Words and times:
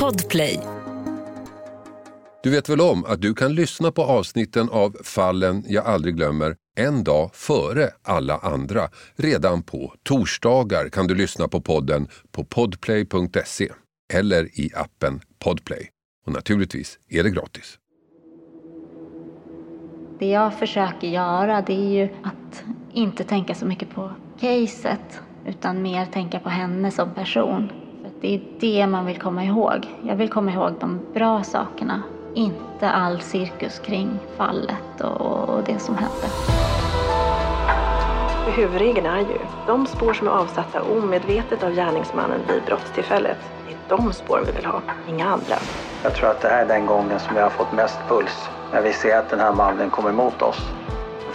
Podplay. 0.00 0.60
Du 2.42 2.50
vet 2.50 2.68
väl 2.68 2.80
om 2.80 3.04
att 3.04 3.20
du 3.20 3.34
kan 3.34 3.54
lyssna 3.54 3.92
på 3.92 4.02
avsnitten 4.02 4.68
av 4.68 4.96
Fallen 5.04 5.64
jag 5.68 5.86
aldrig 5.86 6.16
glömmer 6.16 6.56
en 6.76 7.04
dag 7.04 7.30
före 7.34 7.90
alla 8.02 8.36
andra. 8.38 8.88
Redan 9.16 9.62
på 9.62 9.94
torsdagar 10.02 10.88
kan 10.88 11.06
du 11.06 11.14
lyssna 11.14 11.48
på 11.48 11.60
podden 11.60 12.08
på 12.30 12.44
podplay.se 12.44 13.68
eller 14.12 14.60
i 14.60 14.70
appen 14.74 15.20
Podplay. 15.38 15.88
Och 16.26 16.32
naturligtvis 16.32 16.98
är 17.08 17.22
det 17.22 17.30
gratis. 17.30 17.78
Det 20.18 20.26
jag 20.26 20.58
försöker 20.58 21.08
göra 21.08 21.62
det 21.62 21.72
är 21.72 21.90
ju 21.90 22.08
att 22.22 22.64
inte 22.92 23.24
tänka 23.24 23.54
så 23.54 23.66
mycket 23.66 23.90
på 23.90 24.12
caset 24.40 25.20
utan 25.46 25.82
mer 25.82 26.06
tänka 26.06 26.38
på 26.38 26.48
henne 26.48 26.90
som 26.90 27.14
person. 27.14 27.81
Det 28.22 28.34
är 28.34 28.40
det 28.60 28.86
man 28.86 29.06
vill 29.06 29.18
komma 29.18 29.44
ihåg. 29.44 29.88
Jag 30.02 30.16
vill 30.16 30.28
komma 30.28 30.52
ihåg 30.52 30.72
de 30.80 31.00
bra 31.14 31.42
sakerna, 31.42 32.02
inte 32.34 32.90
all 32.90 33.20
cirkus 33.20 33.78
kring 33.78 34.18
fallet 34.36 35.00
och 35.00 35.62
det 35.66 35.78
som 35.78 35.94
hände. 35.94 36.26
Huvudregeln 38.56 39.06
är 39.06 39.20
ju, 39.20 39.38
de 39.66 39.86
spår 39.86 40.12
som 40.12 40.26
är 40.26 40.30
avsatta 40.30 40.82
omedvetet 40.82 41.62
av 41.62 41.70
gärningsmannen 41.74 42.40
vid 42.48 42.62
brottstillfället, 42.64 43.38
det 43.66 43.72
är 43.72 43.98
de 43.98 44.12
spåren 44.12 44.44
vi 44.46 44.52
vill 44.52 44.66
ha, 44.66 44.82
inga 45.08 45.26
andra. 45.26 45.58
Jag 46.02 46.14
tror 46.14 46.30
att 46.30 46.40
det 46.40 46.48
här 46.48 46.64
är 46.64 46.68
den 46.68 46.86
gången 46.86 47.20
som 47.20 47.36
jag 47.36 47.42
har 47.42 47.50
fått 47.50 47.72
mest 47.72 47.98
puls. 48.08 48.50
När 48.72 48.82
vi 48.82 48.92
ser 48.92 49.18
att 49.18 49.30
den 49.30 49.40
här 49.40 49.52
mannen 49.52 49.90
kommer 49.90 50.10
emot 50.10 50.42
oss. 50.42 50.60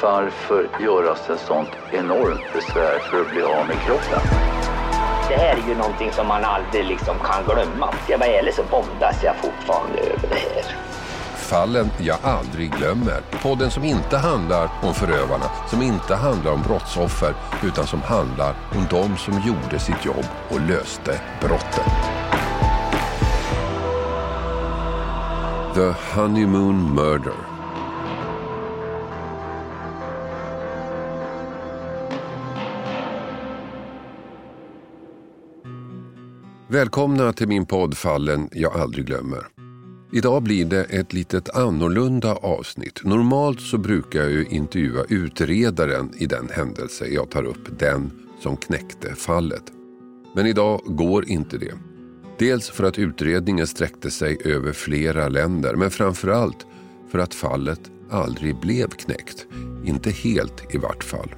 Varför 0.01 0.70
göras 0.79 1.29
ett 1.29 1.40
sånt 1.40 1.77
enormt 1.91 2.54
besvär 2.54 2.99
för 2.99 3.21
att 3.21 3.31
bli 3.31 3.41
av 3.41 3.67
med 3.67 3.79
kroppen? 3.79 4.21
Det 5.30 5.36
här 5.36 5.58
är 5.63 5.67
ju 5.67 5.76
någonting 5.76 6.12
som 6.12 6.27
man 6.27 6.44
aldrig 6.45 6.86
liksom 6.86 7.16
kan 7.20 7.44
glömma. 7.44 7.94
Ska 8.04 8.12
jag 8.12 8.20
vara 8.20 8.30
ärlig 8.30 8.54
så 8.54 8.63
bondas 8.72 9.23
jag 9.23 9.35
fortfarande 9.35 9.99
över 9.99 10.27
det 10.30 10.35
här. 10.35 10.76
Fallen 11.35 11.91
jag 11.98 12.18
aldrig 12.24 12.71
glömmer. 12.71 13.21
Podden 13.41 13.71
som 13.71 13.84
inte 13.84 14.18
handlar 14.18 14.70
om 14.84 14.93
förövarna, 14.93 15.46
som 15.68 15.82
inte 15.82 16.16
handlar 16.16 16.51
om 16.51 16.62
brottsoffer, 16.62 17.34
utan 17.63 17.88
som 17.88 18.01
handlar 18.01 18.55
om 18.71 18.88
de 18.90 19.18
som 19.18 19.34
gjorde 19.34 19.79
sitt 19.79 20.05
jobb 20.05 20.26
och 20.49 20.62
löste 20.62 21.21
brottet. 21.41 21.91
The 25.76 25.94
Honeymoon 26.16 26.96
Murder. 26.96 27.46
Välkomna 36.70 37.34
till 37.34 37.48
min 37.48 37.65
podd 37.65 37.98
Fallen 37.98 38.49
jag 38.51 38.73
aldrig 38.73 39.05
glömmer. 39.05 39.48
Idag 40.12 40.43
blir 40.43 40.65
det 40.65 40.84
ett 40.84 41.13
litet 41.13 41.49
annorlunda 41.49 42.35
avsnitt. 42.35 43.04
Normalt 43.04 43.62
så 43.62 43.77
brukar 43.77 44.20
jag 44.20 44.32
ju 44.32 44.46
intervjua 44.49 45.04
utredaren 45.10 46.12
i 46.18 46.26
den 46.26 46.49
händelse 46.49 47.05
jag 47.05 47.29
tar 47.29 47.43
upp 47.43 47.79
den 47.79 48.12
som 48.40 48.57
knäckte 48.57 49.15
fallet. 49.15 49.63
Men 50.35 50.45
idag 50.45 50.82
går 50.85 51.29
inte 51.29 51.57
det. 51.57 51.73
Dels 52.40 52.70
för 52.70 52.84
att 52.84 52.99
utredningen 52.99 53.68
sträckte 53.68 54.12
sig 54.12 54.38
över 54.45 54.71
flera 54.71 55.27
länder 55.27 55.76
men 55.76 55.91
framförallt 55.91 56.65
för 57.12 57.20
att 57.20 57.34
fallet 57.34 57.82
aldrig 58.10 58.60
blev 58.60 58.88
knäckt. 58.88 59.45
Inte 59.85 60.12
helt 60.12 60.76
i 60.76 60.77
vart 60.77 61.04
fall. 61.04 61.35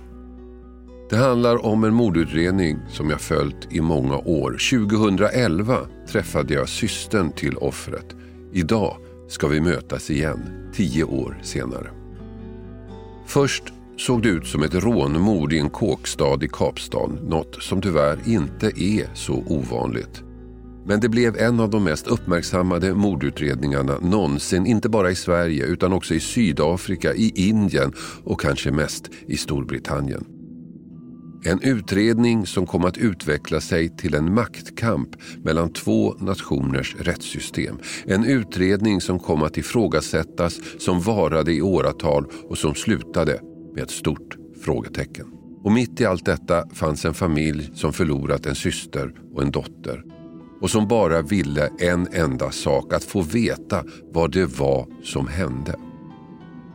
Det 1.09 1.17
handlar 1.17 1.65
om 1.65 1.83
en 1.83 1.93
mordutredning 1.93 2.77
som 2.89 3.09
jag 3.09 3.21
följt 3.21 3.67
i 3.69 3.81
många 3.81 4.17
år. 4.17 4.52
2011 4.88 5.77
träffade 6.07 6.53
jag 6.53 6.69
systern 6.69 7.31
till 7.31 7.57
offret. 7.57 8.16
Idag 8.53 8.97
ska 9.27 9.47
vi 9.47 9.61
mötas 9.61 10.09
igen, 10.09 10.39
tio 10.73 11.03
år 11.03 11.39
senare. 11.43 11.89
Först 13.25 13.63
såg 13.97 14.23
det 14.23 14.29
ut 14.29 14.47
som 14.47 14.63
ett 14.63 14.73
rånmord 14.73 15.53
i 15.53 15.59
en 15.59 15.69
kåkstad 15.69 16.44
i 16.44 16.47
Kapstaden. 16.47 17.16
Något 17.16 17.63
som 17.63 17.81
tyvärr 17.81 18.19
inte 18.25 18.67
är 18.67 19.09
så 19.13 19.44
ovanligt. 19.47 20.23
Men 20.85 21.00
det 21.00 21.09
blev 21.09 21.38
en 21.38 21.59
av 21.59 21.69
de 21.69 21.84
mest 21.84 22.07
uppmärksammade 22.07 22.94
mordutredningarna 22.94 24.00
någonsin, 24.01 24.66
inte 24.66 24.89
bara 24.89 25.11
i 25.11 25.16
Sverige 25.16 25.66
utan 25.66 25.94
också 25.94 26.13
i 26.13 26.19
Sydafrika, 26.19 27.13
i 27.13 27.31
Indien 27.35 27.94
och 28.23 28.41
kanske 28.41 28.72
mest 28.72 29.09
i 29.28 29.38
Storbritannien. 29.38 30.38
En 31.44 31.61
utredning 31.61 32.45
som 32.45 32.66
kom 32.66 32.85
att 32.85 32.97
utveckla 32.97 33.61
sig 33.61 33.89
till 33.97 34.13
en 34.13 34.33
maktkamp 34.33 35.09
mellan 35.44 35.73
två 35.73 36.13
nationers 36.19 36.95
rättssystem. 37.00 37.79
En 38.05 38.25
utredning 38.25 39.01
som 39.01 39.19
kom 39.19 39.44
att 39.44 39.57
ifrågasättas, 39.57 40.59
som 40.79 41.01
varade 41.01 41.53
i 41.53 41.61
åratal 41.61 42.25
och 42.49 42.57
som 42.57 42.75
slutade 42.75 43.41
med 43.73 43.83
ett 43.83 43.91
stort 43.91 44.38
frågetecken. 44.63 45.25
Och 45.63 45.72
mitt 45.72 46.01
i 46.01 46.05
allt 46.05 46.25
detta 46.25 46.69
fanns 46.73 47.05
en 47.05 47.13
familj 47.13 47.72
som 47.73 47.94
förlorat 47.94 48.45
en 48.45 48.55
syster 48.55 49.13
och 49.33 49.41
en 49.41 49.51
dotter 49.51 50.03
och 50.61 50.69
som 50.69 50.88
bara 50.88 51.22
ville 51.22 51.69
en 51.79 52.07
enda 52.13 52.51
sak, 52.51 52.94
att 52.94 53.03
få 53.03 53.22
veta 53.22 53.83
vad 54.11 54.31
det 54.31 54.45
var 54.45 54.88
som 55.03 55.28
hände. 55.28 55.75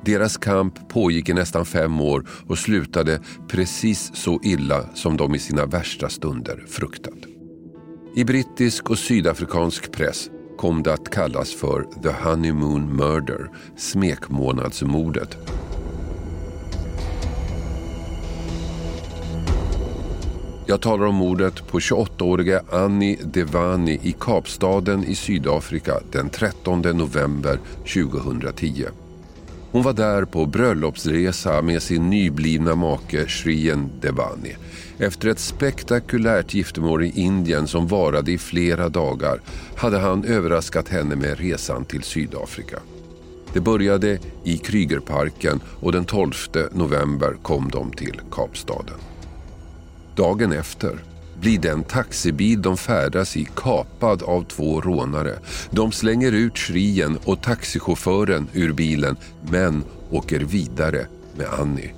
Deras 0.04 0.36
kamp 0.36 0.88
pågick 0.88 1.28
i 1.28 1.32
nästan 1.32 1.66
fem 1.66 2.00
år 2.00 2.26
och 2.46 2.58
slutade 2.58 3.20
precis 3.48 4.10
så 4.14 4.40
illa 4.42 4.94
som 4.94 5.16
de 5.16 5.34
i 5.34 5.38
sina 5.38 5.66
värsta 5.66 6.08
stunder 6.08 6.64
fruktat. 6.68 7.18
I 8.14 8.24
brittisk 8.24 8.90
och 8.90 8.98
sydafrikansk 8.98 9.92
press 9.92 10.30
kom 10.58 10.82
det 10.82 10.92
att 10.92 11.10
kallas 11.10 11.54
för 11.54 11.86
The 12.02 12.28
Honeymoon 12.28 12.96
Murder, 12.96 13.50
smekmånadsmordet. 13.76 15.36
Jag 20.66 20.80
talar 20.80 21.06
om 21.06 21.14
mordet 21.14 21.66
på 21.66 21.78
28-åriga 21.78 22.62
Annie 22.72 23.18
Devani 23.24 24.00
i 24.02 24.12
Kapstaden 24.20 25.04
i 25.04 25.14
Sydafrika 25.14 26.00
den 26.12 26.30
13 26.30 26.80
november 26.80 27.58
2010. 27.94 28.86
Hon 29.74 29.82
var 29.82 29.92
där 29.92 30.24
på 30.24 30.46
bröllopsresa 30.46 31.62
med 31.62 31.82
sin 31.82 32.10
nyblivna 32.10 32.74
make 32.74 33.26
Shrien 33.26 33.90
Devani. 34.00 34.56
Efter 34.98 35.28
ett 35.28 35.38
spektakulärt 35.38 36.54
giftermål 36.54 37.04
i 37.04 37.12
Indien 37.20 37.66
som 37.66 37.86
varade 37.86 38.32
i 38.32 38.38
flera 38.38 38.88
dagar 38.88 39.40
hade 39.76 39.98
han 39.98 40.24
överraskat 40.24 40.88
henne 40.88 41.16
med 41.16 41.38
resan 41.38 41.84
till 41.84 42.02
Sydafrika. 42.02 42.78
Det 43.52 43.60
började 43.60 44.18
i 44.44 44.58
Krygerparken 44.58 45.60
och 45.80 45.92
den 45.92 46.04
12 46.04 46.32
november 46.72 47.36
kom 47.42 47.70
de 47.70 47.92
till 47.92 48.20
Kapstaden. 48.30 48.98
Dagen 50.16 50.52
efter 50.52 50.98
blir 51.40 51.58
den 51.58 51.84
taxibil 51.84 52.62
de 52.62 52.76
färdas 52.76 53.36
i 53.36 53.48
kapad 53.56 54.22
av 54.22 54.44
två 54.44 54.80
rånare. 54.80 55.38
De 55.70 55.92
slänger 55.92 56.32
ut 56.32 56.58
Shrien 56.58 57.18
och 57.24 57.42
taxichauffören 57.42 58.48
ur 58.52 58.72
bilen 58.72 59.16
men 59.50 59.84
åker 60.10 60.40
vidare 60.40 61.06
med 61.36 61.46
Annie. 61.46 61.94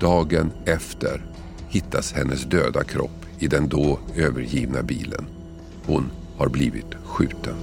Dagen 0.00 0.52
efter 0.64 1.24
hittas 1.68 2.12
hennes 2.12 2.44
döda 2.44 2.84
kropp 2.84 3.26
i 3.38 3.46
den 3.46 3.68
då 3.68 3.98
övergivna 4.16 4.82
bilen. 4.82 5.26
Hon 5.86 6.10
har 6.36 6.48
blivit 6.48 6.94
skjuten. 7.04 7.54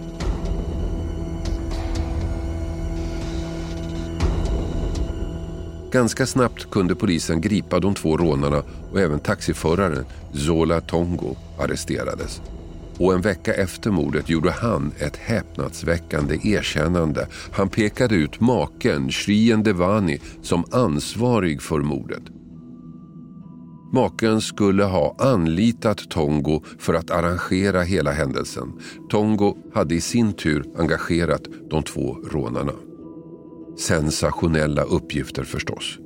Ganska 5.91 6.25
snabbt 6.25 6.71
kunde 6.71 6.95
polisen 6.95 7.41
gripa 7.41 7.79
de 7.79 7.95
två 7.95 8.17
rånarna 8.17 8.63
och 8.91 8.99
även 8.99 9.19
taxiföraren 9.19 10.05
Zola 10.33 10.81
Tongo 10.81 11.35
arresterades. 11.59 12.41
Och 12.97 13.13
en 13.13 13.21
vecka 13.21 13.53
efter 13.53 13.91
mordet 13.91 14.29
gjorde 14.29 14.51
han 14.51 14.91
ett 14.97 15.15
häpnadsväckande 15.15 16.39
erkännande. 16.44 17.27
Han 17.51 17.69
pekade 17.69 18.15
ut 18.15 18.39
maken, 18.39 19.12
Shrien 19.12 19.63
Devani, 19.63 20.19
som 20.41 20.65
ansvarig 20.71 21.62
för 21.62 21.79
mordet. 21.79 22.23
Maken 23.94 24.41
skulle 24.41 24.83
ha 24.83 25.15
anlitat 25.19 26.09
Tongo 26.09 26.63
för 26.79 26.94
att 26.94 27.12
arrangera 27.12 27.81
hela 27.81 28.12
händelsen. 28.12 28.73
Tongo 29.09 29.57
hade 29.73 29.95
i 29.95 30.01
sin 30.01 30.33
tur 30.33 30.65
engagerat 30.77 31.44
de 31.69 31.83
två 31.83 32.17
rånarna. 32.31 32.73
Sensationella 33.79 34.83
uppgifter 34.83 35.44
förstås. 35.44 36.00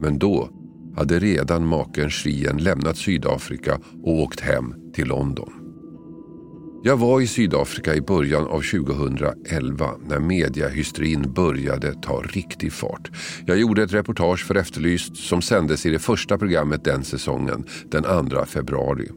Men 0.00 0.18
då 0.18 0.50
hade 0.96 1.18
redan 1.18 1.66
maken 1.66 2.10
Shrien 2.10 2.56
lämnat 2.56 2.96
Sydafrika 2.96 3.80
och 4.02 4.20
åkt 4.20 4.40
hem 4.40 4.74
till 4.94 5.08
London. 5.08 5.52
Jag 6.82 6.96
var 6.96 7.20
i 7.20 7.26
Sydafrika 7.26 7.94
i 7.94 8.00
början 8.00 8.46
av 8.46 8.60
2011 8.60 9.90
när 10.08 10.18
mediahysterin 10.18 11.32
började 11.32 11.94
ta 11.94 12.22
riktig 12.22 12.72
fart. 12.72 13.10
Jag 13.46 13.58
gjorde 13.58 13.82
ett 13.82 13.92
reportage 13.92 14.46
för 14.46 14.54
Efterlyst 14.54 15.16
som 15.16 15.42
sändes 15.42 15.86
i 15.86 15.90
det 15.90 15.98
första 15.98 16.38
programmet 16.38 16.84
den 16.84 17.04
säsongen, 17.04 17.64
den 17.90 18.30
2 18.30 18.44
februari. 18.44 19.08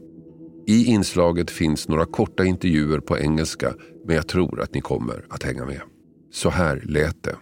I 0.66 0.84
inslaget 0.84 1.50
finns 1.50 1.88
några 1.88 2.04
korta 2.04 2.44
intervjuer 2.44 2.98
på 2.98 3.18
engelska 3.18 3.74
men 4.06 4.16
jag 4.16 4.28
tror 4.28 4.60
att 4.60 4.74
ni 4.74 4.80
kommer 4.80 5.24
att 5.28 5.42
hänga 5.42 5.64
med. 5.64 5.80
Så 6.32 6.50
här 6.50 6.82
lät 6.84 7.22
det. 7.22 7.36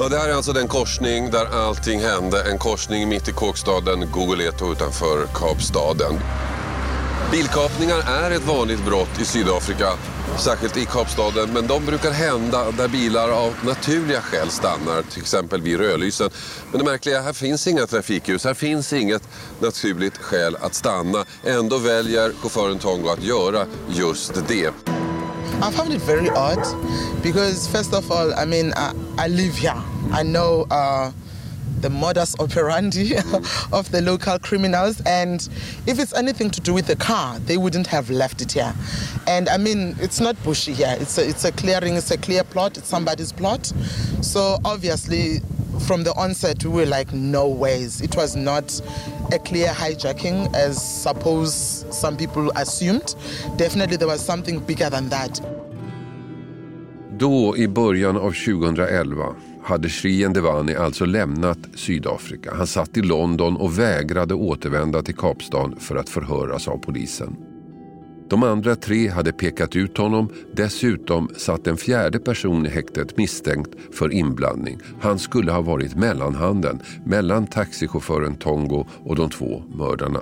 Ja, 0.00 0.08
det 0.08 0.18
här 0.18 0.28
är 0.28 0.34
alltså 0.34 0.52
den 0.52 0.68
korsning 0.68 1.30
där 1.30 1.46
allting 1.46 2.00
hände. 2.00 2.50
En 2.50 2.58
korsning 2.58 3.08
mitt 3.08 3.28
i 3.28 3.32
kåkstaden 3.32 4.10
Gogoleto 4.10 4.72
utanför 4.72 5.26
Kapstaden. 5.34 6.20
Bilkapningar 7.32 7.98
är 7.98 8.30
ett 8.30 8.46
vanligt 8.46 8.84
brott 8.84 9.20
i 9.20 9.24
Sydafrika, 9.24 9.88
särskilt 10.38 10.76
i 10.76 10.84
Kapstaden. 10.84 11.52
Men 11.52 11.66
de 11.66 11.86
brukar 11.86 12.10
hända 12.10 12.70
där 12.70 12.88
bilar 12.88 13.28
av 13.28 13.54
naturliga 13.64 14.20
skäl 14.20 14.50
stannar, 14.50 15.02
till 15.02 15.20
exempel 15.20 15.62
vid 15.62 15.78
rödlysen. 15.78 16.30
Men 16.70 16.78
det 16.78 16.90
märkliga, 16.90 17.20
här 17.20 17.32
finns 17.32 17.66
inga 17.66 17.86
trafikljus, 17.86 18.44
här 18.44 18.54
finns 18.54 18.92
inget 18.92 19.22
naturligt 19.60 20.18
skäl 20.18 20.56
att 20.60 20.74
stanna. 20.74 21.24
Ändå 21.44 21.78
väljer 21.78 22.32
chauffören 22.42 22.78
Tongo 22.78 23.08
att 23.08 23.22
göra 23.22 23.66
just 23.88 24.48
det. 24.48 24.72
I 25.60 25.72
found 25.72 25.92
it 25.92 26.00
very 26.00 26.30
odd 26.30 26.62
because, 27.20 27.66
first 27.66 27.92
of 27.92 28.10
all, 28.12 28.32
I 28.34 28.44
mean, 28.44 28.72
I, 28.76 28.94
I 29.18 29.26
live 29.26 29.56
here. 29.56 29.74
I 30.12 30.22
know 30.22 30.66
uh, 30.70 31.10
the 31.80 31.90
modus 31.90 32.38
operandi 32.38 33.16
of 33.72 33.90
the 33.90 34.00
local 34.00 34.38
criminals, 34.38 35.00
and 35.04 35.48
if 35.86 35.98
it's 35.98 36.14
anything 36.14 36.50
to 36.50 36.60
do 36.60 36.72
with 36.72 36.86
the 36.86 36.94
car, 36.94 37.40
they 37.40 37.56
wouldn't 37.56 37.88
have 37.88 38.08
left 38.08 38.40
it 38.40 38.52
here. 38.52 38.72
And 39.26 39.48
I 39.48 39.56
mean, 39.56 39.96
it's 40.00 40.20
not 40.20 40.40
bushy 40.44 40.74
here. 40.74 40.96
It's 41.00 41.18
a, 41.18 41.28
it's 41.28 41.44
a 41.44 41.50
clearing. 41.50 41.96
It's 41.96 42.12
a 42.12 42.18
clear 42.18 42.44
plot. 42.44 42.78
It's 42.78 42.88
somebody's 42.88 43.32
plot. 43.32 43.66
So 44.20 44.58
obviously, 44.64 45.40
from 45.80 46.04
the 46.04 46.12
onset, 46.16 46.64
we 46.64 46.70
were 46.70 46.86
like, 46.86 47.12
no 47.12 47.48
ways. 47.48 48.00
It 48.00 48.16
was 48.16 48.36
not 48.36 48.80
a 49.32 49.38
clear 49.38 49.68
hijacking, 49.68 50.54
as 50.54 51.02
suppose 51.02 51.84
some 51.90 52.16
people 52.16 52.50
assumed. 52.56 53.14
Definitely, 53.56 53.96
there 53.96 54.08
was 54.08 54.20
something 54.20 54.60
bigger 54.60 54.90
than 54.90 55.08
that. 55.08 55.42
Då, 57.18 57.56
i 57.56 57.68
början 57.68 58.16
av 58.16 58.32
2011, 58.32 59.34
hade 59.62 59.88
Shrien 59.88 60.32
Devani 60.32 60.74
alltså 60.74 61.04
lämnat 61.04 61.58
Sydafrika. 61.74 62.54
Han 62.54 62.66
satt 62.66 62.96
i 62.96 63.02
London 63.02 63.56
och 63.56 63.78
vägrade 63.78 64.34
återvända 64.34 65.02
till 65.02 65.16
Kapstaden 65.16 65.76
för 65.80 65.96
att 65.96 66.08
förhöras 66.08 66.68
av 66.68 66.78
polisen. 66.78 67.36
De 68.28 68.42
andra 68.42 68.76
tre 68.76 69.08
hade 69.08 69.32
pekat 69.32 69.76
ut 69.76 69.98
honom. 69.98 70.28
Dessutom 70.52 71.28
satt 71.36 71.66
en 71.66 71.76
fjärde 71.76 72.18
person 72.18 72.66
i 72.66 72.68
häktet 72.68 73.16
misstänkt 73.16 73.70
för 73.92 74.12
inblandning. 74.12 74.78
Han 75.00 75.18
skulle 75.18 75.52
ha 75.52 75.60
varit 75.60 75.96
mellanhanden 75.96 76.80
mellan 77.04 77.46
taxichauffören 77.46 78.34
Tongo 78.36 78.86
och 79.04 79.16
de 79.16 79.30
två 79.30 79.62
mördarna. 79.74 80.20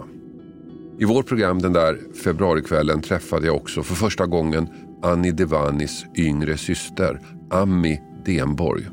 I 0.98 1.04
vårt 1.04 1.26
program 1.26 1.58
den 1.58 1.72
där 1.72 1.98
februarikvällen 2.24 3.02
träffade 3.02 3.46
jag 3.46 3.56
också 3.56 3.82
för 3.82 3.94
första 3.94 4.26
gången 4.26 4.68
Annie 5.02 5.32
Devanis 5.32 6.06
yngre 6.16 6.56
syster, 6.56 7.20
Ami 7.50 8.00
Denborg. 8.24 8.86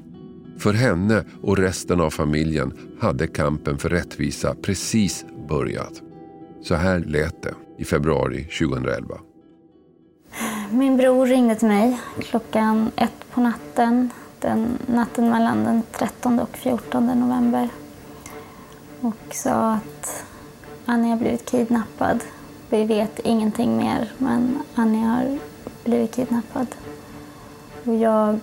För 0.58 0.74
henne 0.74 1.24
och 1.42 1.58
resten 1.58 2.02
av 2.02 2.10
familjen 2.10 2.74
hade 3.00 3.28
kampen 3.28 3.78
för 3.78 3.90
rättvisa 3.90 4.56
precis 4.56 5.26
börjat. 5.50 6.02
Så 6.64 6.76
här 6.76 7.00
lät 7.00 7.44
det 7.44 7.54
i 7.84 7.86
februari 7.86 8.44
2011. 8.44 9.20
Min 10.72 10.98
bror 10.98 11.26
ringde 11.26 11.56
till 11.56 11.68
mig 11.68 12.00
klockan 12.20 12.92
ett 12.96 13.32
på 13.32 13.42
natten, 13.42 14.10
den 14.40 14.78
natten 14.86 15.30
mellan 15.30 15.64
den 15.64 15.84
13 15.92 16.40
och 16.40 16.58
14 16.58 17.06
november 17.06 17.70
och 19.02 19.36
sa 19.36 19.72
att 19.72 20.26
Annie 20.86 21.10
har 21.10 21.18
blivit 21.18 21.52
kidnappad. 21.52 22.24
Vi 22.70 22.86
vet 22.86 23.20
ingenting 23.20 23.78
mer, 23.78 24.12
men 24.18 24.58
Annie 24.76 25.04
har 25.06 25.40
blivit 25.84 26.16
kidnappad. 26.16 26.68
Och 27.86 27.96
jag 27.96 28.40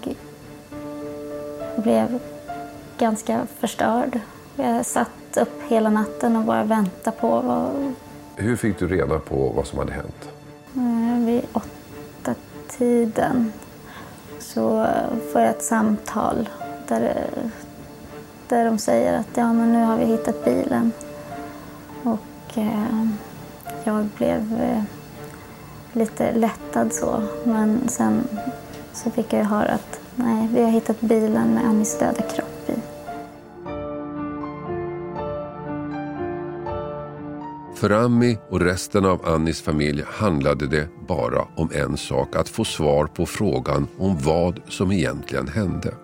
blev 1.76 2.20
ganska 2.98 3.46
förstörd. 3.60 4.20
Jag 4.56 4.86
satt 4.86 5.36
upp 5.36 5.62
hela 5.68 5.90
natten 5.90 6.36
och 6.36 6.44
bara 6.44 6.64
väntade 6.64 7.16
på 7.16 7.40
vad... 7.40 7.94
Hur 8.36 8.56
fick 8.56 8.78
du 8.78 8.88
reda 8.88 9.18
på 9.18 9.52
vad 9.56 9.66
som 9.66 9.78
hade 9.78 9.92
hänt? 9.92 10.28
Mm, 10.76 11.26
vid 11.26 11.42
åtta 11.52 12.34
tiden 12.68 13.52
så 14.38 14.86
får 15.32 15.40
jag 15.40 15.50
ett 15.50 15.62
samtal 15.62 16.48
där, 16.88 17.26
där 18.48 18.64
de 18.64 18.78
säger 18.78 19.18
att 19.18 19.28
ja, 19.34 19.52
men 19.52 19.72
nu 19.72 19.84
har 19.84 19.96
vi 19.96 20.04
hittat 20.04 20.44
bilen. 20.44 20.92
Och 22.02 22.58
eh, 22.58 23.06
jag 23.84 24.04
blev 24.04 24.60
eh, 24.62 24.82
lite 25.92 26.32
lättad 26.32 26.92
så, 26.92 27.22
men 27.44 27.88
sen 27.88 28.28
så 28.92 29.10
fick 29.10 29.32
jag 29.32 29.44
höra 29.44 29.68
att 29.72 30.00
Nej, 30.14 30.48
vi 30.52 30.62
har 30.62 30.70
hittat 30.70 31.00
bilen 31.00 31.54
med 31.54 31.64
Annies 31.64 31.98
döda 31.98 32.22
kropp 32.22 32.49
För 37.80 37.90
Ami 37.90 38.38
och 38.48 38.60
resten 38.60 39.04
av 39.04 39.26
Annis 39.26 39.62
familj 39.62 40.04
handlade 40.06 40.66
det 40.66 40.88
bara 41.08 41.42
om 41.56 41.70
en 41.74 41.96
sak. 41.96 42.36
Att 42.36 42.48
få 42.48 42.64
svar 42.64 43.06
på 43.06 43.26
frågan 43.26 43.88
om 43.98 44.18
vad 44.18 44.60
som 44.68 44.92
egentligen 44.92 45.48
hände. 45.48 45.94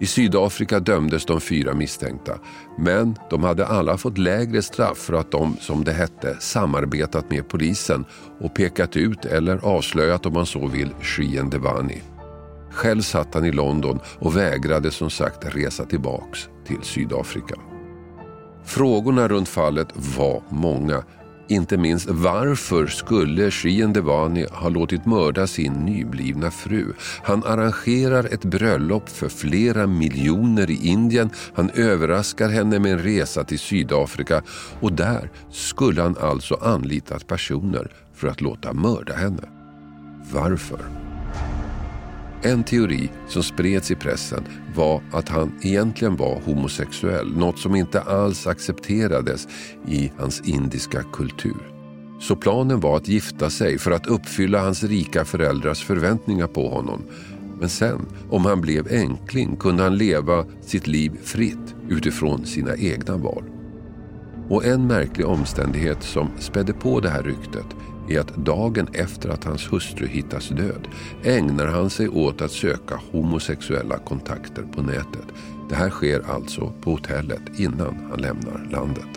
I 0.00 0.06
Sydafrika 0.06 0.80
dömdes 0.80 1.26
de 1.26 1.40
fyra 1.40 1.74
misstänkta, 1.74 2.38
men 2.78 3.16
de 3.30 3.44
hade 3.44 3.66
alla 3.66 3.96
fått 3.96 4.18
lägre 4.18 4.62
straff 4.62 4.98
för 4.98 5.14
att 5.14 5.30
de, 5.30 5.56
som 5.60 5.84
det 5.84 5.92
hette, 5.92 6.36
samarbetat 6.40 7.30
med 7.30 7.48
polisen 7.48 8.04
och 8.40 8.54
pekat 8.54 8.96
ut 8.96 9.24
eller 9.24 9.64
avslöjat, 9.64 10.26
om 10.26 10.32
man 10.32 10.46
så 10.46 10.66
vill, 10.66 10.94
Shien 11.00 11.50
Devani. 11.50 12.02
Själv 12.70 13.02
satt 13.02 13.34
han 13.34 13.44
i 13.44 13.52
London 13.52 14.00
och 14.18 14.36
vägrade 14.36 14.90
som 14.90 15.10
sagt 15.10 15.56
resa 15.56 15.84
tillbaks 15.84 16.48
till 16.66 16.82
Sydafrika. 16.82 17.71
Frågorna 18.64 19.28
runt 19.28 19.48
fallet 19.48 19.88
var 20.16 20.42
många. 20.48 21.02
Inte 21.48 21.76
minst 21.76 22.10
varför 22.10 22.86
skulle 22.86 23.50
Shien 23.50 23.92
Devani 23.92 24.46
ha 24.50 24.68
låtit 24.68 25.06
mörda 25.06 25.46
sin 25.46 25.72
nyblivna 25.72 26.50
fru? 26.50 26.92
Han 27.22 27.44
arrangerar 27.44 28.24
ett 28.24 28.44
bröllop 28.44 29.08
för 29.08 29.28
flera 29.28 29.86
miljoner 29.86 30.70
i 30.70 30.88
Indien. 30.88 31.30
Han 31.54 31.70
överraskar 31.70 32.48
henne 32.48 32.78
med 32.78 32.92
en 32.92 32.98
resa 32.98 33.44
till 33.44 33.58
Sydafrika 33.58 34.42
och 34.80 34.92
där 34.92 35.30
skulle 35.50 36.02
han 36.02 36.16
alltså 36.20 36.54
anlitat 36.54 37.26
personer 37.26 37.92
för 38.14 38.28
att 38.28 38.40
låta 38.40 38.72
mörda 38.72 39.14
henne. 39.14 39.48
Varför? 40.32 41.01
En 42.44 42.64
teori 42.64 43.10
som 43.28 43.42
spreds 43.42 43.90
i 43.90 43.94
pressen 43.94 44.44
var 44.74 45.02
att 45.12 45.28
han 45.28 45.52
egentligen 45.62 46.16
var 46.16 46.40
homosexuell, 46.44 47.36
något 47.36 47.58
som 47.58 47.74
inte 47.74 48.00
alls 48.00 48.46
accepterades 48.46 49.48
i 49.88 50.12
hans 50.18 50.40
indiska 50.40 51.02
kultur. 51.02 51.72
Så 52.20 52.36
planen 52.36 52.80
var 52.80 52.96
att 52.96 53.08
gifta 53.08 53.50
sig 53.50 53.78
för 53.78 53.90
att 53.90 54.06
uppfylla 54.06 54.60
hans 54.60 54.84
rika 54.84 55.24
föräldrars 55.24 55.84
förväntningar 55.84 56.46
på 56.46 56.68
honom. 56.68 57.02
Men 57.60 57.68
sen, 57.68 58.06
om 58.30 58.44
han 58.44 58.60
blev 58.60 58.88
enkling, 58.92 59.56
kunde 59.56 59.82
han 59.82 59.96
leva 59.96 60.44
sitt 60.60 60.86
liv 60.86 61.12
fritt 61.22 61.74
utifrån 61.88 62.46
sina 62.46 62.76
egna 62.76 63.16
val. 63.16 63.44
Och 64.48 64.64
en 64.64 64.86
märklig 64.86 65.26
omständighet 65.26 66.02
som 66.02 66.30
spädde 66.38 66.72
på 66.72 67.00
det 67.00 67.08
här 67.08 67.22
ryktet 67.22 67.66
är 68.14 68.20
att 68.20 68.36
dagen 68.36 68.88
efter 68.92 69.28
att 69.28 69.44
hans 69.44 69.72
hustru 69.72 70.06
hittas 70.06 70.48
död 70.48 70.88
ägnar 71.24 71.66
han 71.66 71.90
sig 71.90 72.08
åt 72.08 72.42
att 72.42 72.52
söka 72.52 73.00
homosexuella 73.12 73.98
kontakter 73.98 74.62
på 74.62 74.82
nätet. 74.82 75.26
Det 75.68 75.74
här 75.74 75.90
sker 75.90 76.22
alltså 76.30 76.72
på 76.80 76.90
hotellet 76.90 77.42
innan 77.56 78.06
han 78.10 78.20
lämnar 78.20 78.68
landet. 78.70 79.08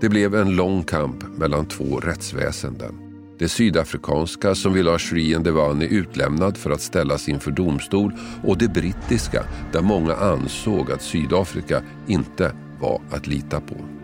Det 0.00 0.08
blev 0.08 0.34
en 0.34 0.56
lång 0.56 0.82
kamp 0.82 1.38
mellan 1.38 1.66
två 1.66 2.00
rättsväsenden. 2.00 3.10
Det 3.38 3.48
sydafrikanska 3.48 4.54
som 4.54 4.72
vill 4.72 4.88
ha 4.88 4.98
Shrien 4.98 5.42
Devani 5.42 5.86
utlämnad 5.86 6.56
för 6.56 6.70
att 6.70 6.80
ställas 6.80 7.28
inför 7.28 7.50
domstol 7.50 8.12
och 8.44 8.58
det 8.58 8.68
brittiska 8.68 9.44
där 9.72 9.82
många 9.82 10.14
ansåg 10.14 10.92
att 10.92 11.02
Sydafrika 11.02 11.82
inte 12.06 12.52
var 12.80 13.00
att 13.10 13.26
lita 13.26 13.60
på. 13.60 13.99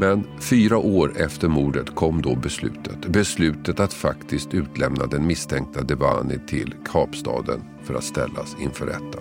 Men 0.00 0.24
fyra 0.40 0.78
år 0.78 1.12
efter 1.16 1.48
mordet 1.48 1.94
kom 1.94 2.22
då 2.22 2.34
beslutet. 2.34 3.06
Beslutet 3.06 3.80
att 3.80 3.92
faktiskt 3.92 4.54
utlämna 4.54 5.06
den 5.06 5.26
misstänkta 5.26 5.82
Devani 5.82 6.38
till 6.46 6.74
Kapstaden 6.92 7.60
för 7.82 7.94
att 7.94 8.04
ställas 8.04 8.56
inför 8.60 8.86
rätta. 8.86 9.18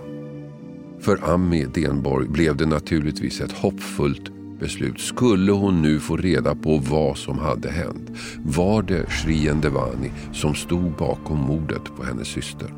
För 0.99 1.33
Ami 1.33 1.65
Denborg 1.65 2.27
blev 2.27 2.57
det 2.57 2.65
naturligtvis 2.65 3.41
ett 3.41 3.51
hoppfullt 3.51 4.31
beslut. 4.59 4.99
Skulle 4.99 5.51
hon 5.51 5.81
nu 5.81 5.99
få 5.99 6.17
reda 6.17 6.55
på 6.55 6.77
vad 6.77 7.17
som 7.17 7.39
hade 7.39 7.69
hänt? 7.69 8.11
Var 8.45 8.81
det 8.81 9.09
Shrien 9.09 9.61
Devani 9.61 10.11
som 10.33 10.55
stod 10.55 10.91
bakom 10.91 11.37
mordet 11.37 11.95
på 11.97 12.03
hennes 12.03 12.27
syster? 12.27 12.73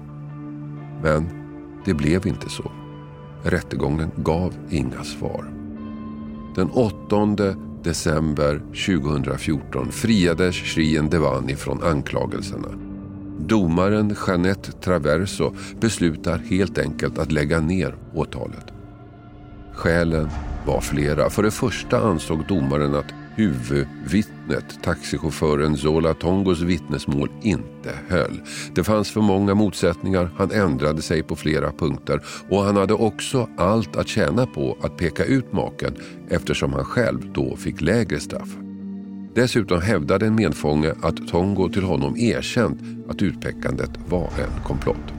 Men 1.04 1.30
det 1.86 1.94
blev 1.94 2.28
inte 2.28 2.50
så. 2.50 2.72
Rättegången 3.44 4.12
gav 4.16 4.54
inga 4.70 5.04
svar. 5.04 5.54
Den 6.56 6.70
8 6.70 7.16
december 7.84 8.62
2014 8.88 9.92
friades 9.92 10.56
Shrien 10.56 11.10
Devani 11.10 11.56
från 11.56 11.84
anklagelserna. 11.84 12.68
Domaren 13.40 14.16
Jeanette 14.28 14.72
Traverso 14.72 15.54
beslutar 15.80 16.38
helt 16.38 16.78
enkelt 16.78 17.18
att 17.18 17.32
lägga 17.32 17.60
ner 17.60 17.96
åtalet. 18.14 18.66
Skälen 19.74 20.30
var 20.66 20.82
flera. 20.82 21.30
För 21.30 21.44
det 21.44 21.52
första 21.52 22.00
ansåg 22.00 22.48
domaren 22.48 22.96
att 22.96 23.14
huvudvittnet, 23.40 24.84
taxichauffören 24.84 25.78
Zola 25.78 26.14
Tongos 26.14 26.62
vittnesmål, 26.62 27.30
inte 27.42 27.92
höll. 28.08 28.42
Det 28.76 28.84
fanns 28.84 29.12
för 29.12 29.22
många 29.22 29.56
motsättningar, 29.56 30.30
han 30.38 30.52
ändrade 30.52 31.02
sig 31.02 31.24
på 31.24 31.36
flera 31.36 31.72
punkter 31.72 32.22
och 32.50 32.64
han 32.64 32.76
hade 32.78 32.94
också 32.94 33.50
allt 33.58 33.96
att 33.96 34.08
tjäna 34.08 34.46
på 34.46 34.78
att 34.82 34.98
peka 34.98 35.26
ut 35.26 35.54
maken 35.54 35.96
eftersom 36.30 36.74
han 36.74 36.86
själv 36.86 37.34
då 37.34 37.56
fick 37.56 37.82
lägre 37.82 38.20
straff. 38.20 38.58
Dessutom 39.36 39.82
hävdade 39.82 40.26
en 40.26 40.36
medfånge 40.36 40.94
att 41.02 41.28
Tongo 41.28 41.70
till 41.70 41.84
honom 41.84 42.18
erkänt 42.18 42.82
att 43.10 43.22
utpekandet 43.22 43.92
var 44.08 44.28
en 44.28 44.64
komplott. 44.64 45.19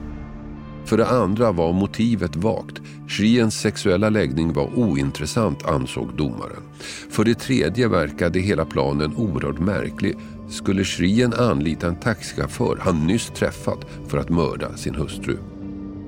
För 0.85 0.97
det 0.97 1.07
andra 1.07 1.51
var 1.51 1.73
motivet 1.73 2.35
vagt. 2.35 2.81
Shiens 3.07 3.59
sexuella 3.59 4.09
läggning 4.09 4.53
var 4.53 4.69
ointressant 4.75 5.65
ansåg 5.65 6.07
domaren. 6.17 6.63
För 7.09 7.23
det 7.23 7.39
tredje 7.39 7.87
verkade 7.87 8.39
hela 8.39 8.65
planen 8.65 9.15
oerhört 9.15 9.59
märklig. 9.59 10.15
Skulle 10.49 10.83
Shrien 10.83 11.33
anlita 11.33 11.87
en 11.87 11.95
taxichaufför 11.95 12.77
han 12.81 13.07
nyss 13.07 13.27
träffat 13.27 13.85
för 14.07 14.17
att 14.17 14.29
mörda 14.29 14.77
sin 14.77 14.95
hustru? 14.95 15.37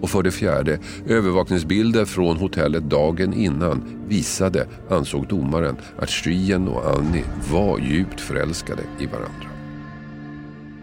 Och 0.01 0.10
för 0.10 0.24
det 0.24 0.32
fjärde, 0.32 0.80
övervakningsbilder 1.08 2.06
från 2.06 2.38
hotellet 2.38 2.84
dagen 2.84 3.34
innan 3.34 3.84
visade, 4.08 4.68
ansåg 4.89 5.27
domaren, 5.27 5.75
att 5.98 6.10
Shrien 6.10 6.68
och 6.68 6.98
Annie 6.98 7.25
var 7.51 7.80
djupt 7.80 8.22
förälskade 8.22 8.82
i 9.00 9.06
varandra. 9.06 9.50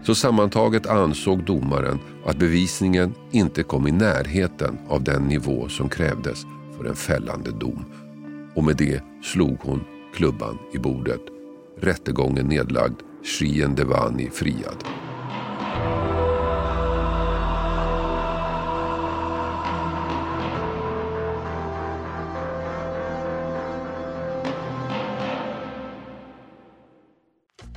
Så 0.03 0.15
sammantaget 0.15 0.87
ansåg 0.87 1.43
domaren 1.43 1.99
att 2.25 2.37
bevisningen 2.37 3.13
inte 3.31 3.63
kom 3.63 3.87
i 3.87 3.91
närheten 3.91 4.77
av 4.89 5.03
den 5.03 5.23
nivå 5.23 5.69
som 5.69 5.89
krävdes 5.89 6.45
för 6.77 6.85
en 6.85 6.95
fällande 6.95 7.51
dom. 7.51 7.85
Och 8.55 8.63
med 8.63 8.77
det 8.77 9.03
slog 9.23 9.57
hon 9.61 9.83
klubban 10.15 10.57
i 10.73 10.77
bordet. 10.77 11.21
Rättegången 11.79 12.47
nedlagd, 12.47 12.99
Shrien 13.23 13.75
Devani 13.75 14.29
friad. 14.29 14.83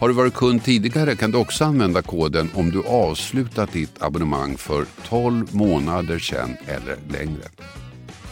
Har 0.00 0.08
du 0.08 0.14
varit 0.14 0.34
kund 0.34 0.64
tidigare 0.64 1.16
kan 1.16 1.30
du 1.30 1.38
också 1.38 1.64
använda 1.64 2.02
koden 2.02 2.50
om 2.54 2.70
du 2.70 2.82
avslutat 2.86 3.72
ditt 3.72 4.02
abonnemang 4.02 4.56
för 4.56 4.86
12 5.08 5.54
månader 5.54 6.18
sedan 6.18 6.56
eller 6.66 6.96
längre. 7.08 7.42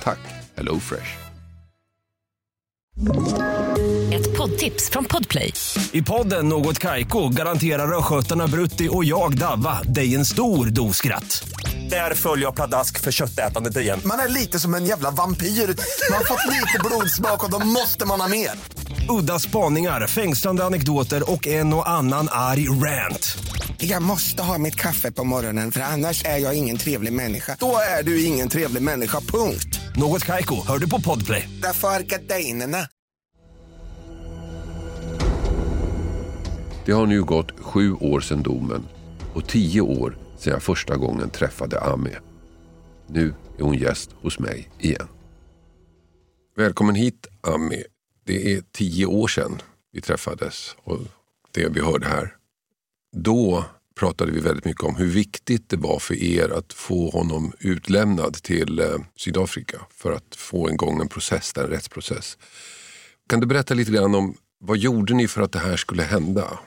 Tack 0.02 0.18
HelloFresh. 0.56 1.28
Ett 4.12 4.36
poddtips 4.36 4.90
från 4.90 5.04
Podplay. 5.04 5.52
I 5.92 6.02
podden 6.02 6.48
Något 6.48 6.78
Kaiko 6.78 7.28
garanterar 7.28 7.98
östgötarna 7.98 8.46
Brutti 8.46 8.88
och 8.90 9.04
jag, 9.04 9.38
Davva, 9.38 9.82
dig 9.82 10.14
en 10.14 10.24
stor 10.24 10.66
dos 10.66 10.96
skratt. 10.96 11.48
Där 11.90 12.14
följer 12.14 12.46
jag 12.46 12.54
pladask 12.54 13.00
för 13.00 13.12
köttätandet 13.12 13.76
igen. 13.76 14.00
Man 14.04 14.18
är 14.18 14.28
lite 14.28 14.58
som 14.58 14.74
en 14.74 14.84
jävla 14.86 15.10
vampyr. 15.10 15.46
Man 15.46 16.16
har 16.16 16.24
fått 16.24 16.52
lite 16.52 16.78
blodsmak 16.84 17.44
och 17.44 17.50
då 17.50 17.66
måste 17.66 18.06
man 18.06 18.20
ha 18.20 18.28
mer. 18.28 18.50
Udda 19.08 19.38
spaningar, 19.38 20.06
fängslande 20.06 20.64
anekdoter 20.64 21.32
och 21.32 21.46
en 21.46 21.74
och 21.74 21.88
annan 21.88 22.28
arg 22.30 22.68
rant. 22.68 23.38
Jag 23.76 24.02
måste 24.02 24.42
ha 24.42 24.58
mitt 24.58 24.74
kaffe 24.74 25.12
på 25.12 25.24
morgonen 25.24 25.72
för 25.72 25.80
annars 25.80 26.24
är 26.24 26.38
jag 26.38 26.54
ingen 26.54 26.76
trevlig 26.76 27.12
människa. 27.12 27.56
Då 27.60 27.76
är 27.98 28.02
du 28.02 28.24
ingen 28.24 28.48
trevlig 28.48 28.82
människa, 28.82 29.20
punkt. 29.20 29.80
Något 29.96 30.24
Kaiko, 30.24 30.66
hör 30.66 30.78
du 30.78 30.90
på 30.90 31.00
Podplay. 31.00 31.48
Därför 31.62 31.88
är 31.88 32.00
gardinerna. 32.00 32.78
Det 36.86 36.92
har 36.92 37.06
nu 37.06 37.22
gått 37.22 37.60
sju 37.60 37.92
år 37.92 38.20
sedan 38.20 38.42
domen 38.42 38.88
och 39.34 39.48
tio 39.48 39.80
år 39.80 40.18
sedan 40.38 40.52
jag 40.52 40.62
första 40.62 40.96
gången 40.96 41.30
träffade 41.30 41.80
Ami. 41.80 42.10
Nu 43.06 43.34
är 43.58 43.62
hon 43.62 43.74
gäst 43.74 44.10
hos 44.22 44.38
mig 44.38 44.70
igen. 44.80 45.08
Välkommen 46.56 46.94
hit 46.94 47.26
Ami. 47.42 47.84
Det 48.28 48.54
är 48.54 48.62
tio 48.72 49.06
år 49.06 49.28
sedan 49.28 49.62
vi 49.92 50.00
träffades 50.00 50.76
och 50.84 50.98
det 51.50 51.68
vi 51.68 51.80
hörde 51.80 52.06
här. 52.06 52.36
Då 53.16 53.64
pratade 53.98 54.32
vi 54.32 54.40
väldigt 54.40 54.64
mycket 54.64 54.84
om 54.84 54.96
hur 54.96 55.06
viktigt 55.06 55.68
det 55.68 55.76
var 55.76 55.98
för 55.98 56.14
er 56.14 56.48
att 56.48 56.72
få 56.72 57.10
honom 57.10 57.52
utlämnad 57.58 58.34
till 58.34 58.78
eh, 58.78 58.86
Sydafrika 59.16 59.80
för 59.90 60.12
att 60.12 60.36
få 60.36 60.70
igång 60.70 61.00
en 61.00 61.08
process, 61.08 61.52
en 61.56 61.66
rättsprocess. 61.66 62.38
Kan 63.28 63.40
du 63.40 63.46
berätta 63.46 63.74
lite 63.74 63.92
grann 63.92 64.14
om 64.14 64.34
vad 64.60 64.78
gjorde 64.78 65.14
ni 65.14 65.28
för 65.28 65.42
att 65.42 65.52
det 65.52 65.58
här 65.58 65.76
skulle 65.76 66.02
hända? 66.02 66.58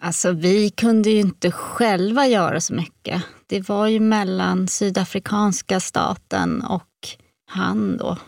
Alltså 0.00 0.32
vi 0.32 0.70
kunde 0.70 1.10
ju 1.10 1.20
inte 1.20 1.50
själva 1.50 2.26
göra 2.26 2.60
så 2.60 2.74
mycket. 2.74 3.22
Det 3.46 3.68
var 3.68 3.86
ju 3.86 4.00
mellan 4.00 4.68
sydafrikanska 4.68 5.80
staten 5.80 6.62
och 6.62 7.08
han 7.46 7.96
då, 7.96 8.18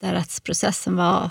där 0.00 0.12
rättsprocessen 0.12 0.96
var. 0.96 1.30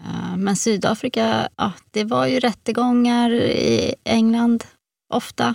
Eh, 0.00 0.36
men 0.36 0.56
Sydafrika, 0.56 1.48
ja, 1.56 1.72
det 1.90 2.04
var 2.04 2.26
ju 2.26 2.40
rättegångar 2.40 3.30
i 3.30 3.94
England 4.04 4.64
ofta. 5.12 5.54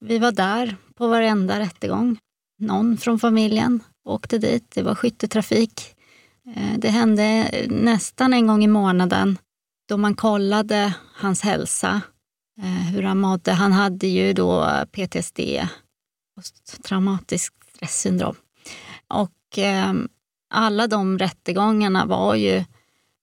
Vi 0.00 0.18
var 0.18 0.32
där 0.32 0.76
på 0.94 1.08
varenda 1.08 1.60
rättegång. 1.60 2.18
Någon 2.58 2.96
från 2.96 3.18
familjen 3.18 3.80
åkte 4.04 4.38
dit. 4.38 4.70
Det 4.74 4.82
var 4.82 4.94
skytteltrafik. 4.94 5.94
Eh, 6.54 6.78
det 6.78 6.88
hände 6.88 7.50
nästan 7.68 8.32
en 8.32 8.46
gång 8.46 8.64
i 8.64 8.68
månaden 8.68 9.38
då 9.88 9.96
man 9.96 10.14
kollade 10.14 10.94
hans 11.14 11.42
hälsa, 11.42 12.00
eh, 12.58 12.92
hur 12.92 13.02
han 13.02 13.18
mådde. 13.18 13.52
Han 13.52 13.72
hade 13.72 14.06
ju 14.06 14.32
då 14.32 14.70
PTSD, 14.92 15.40
posttraumatiskt 16.34 17.54
stressyndrom. 17.76 18.36
Och 19.08 19.58
alla 20.50 20.86
de 20.86 21.18
rättegångarna 21.18 22.06
var 22.06 22.34
ju 22.34 22.64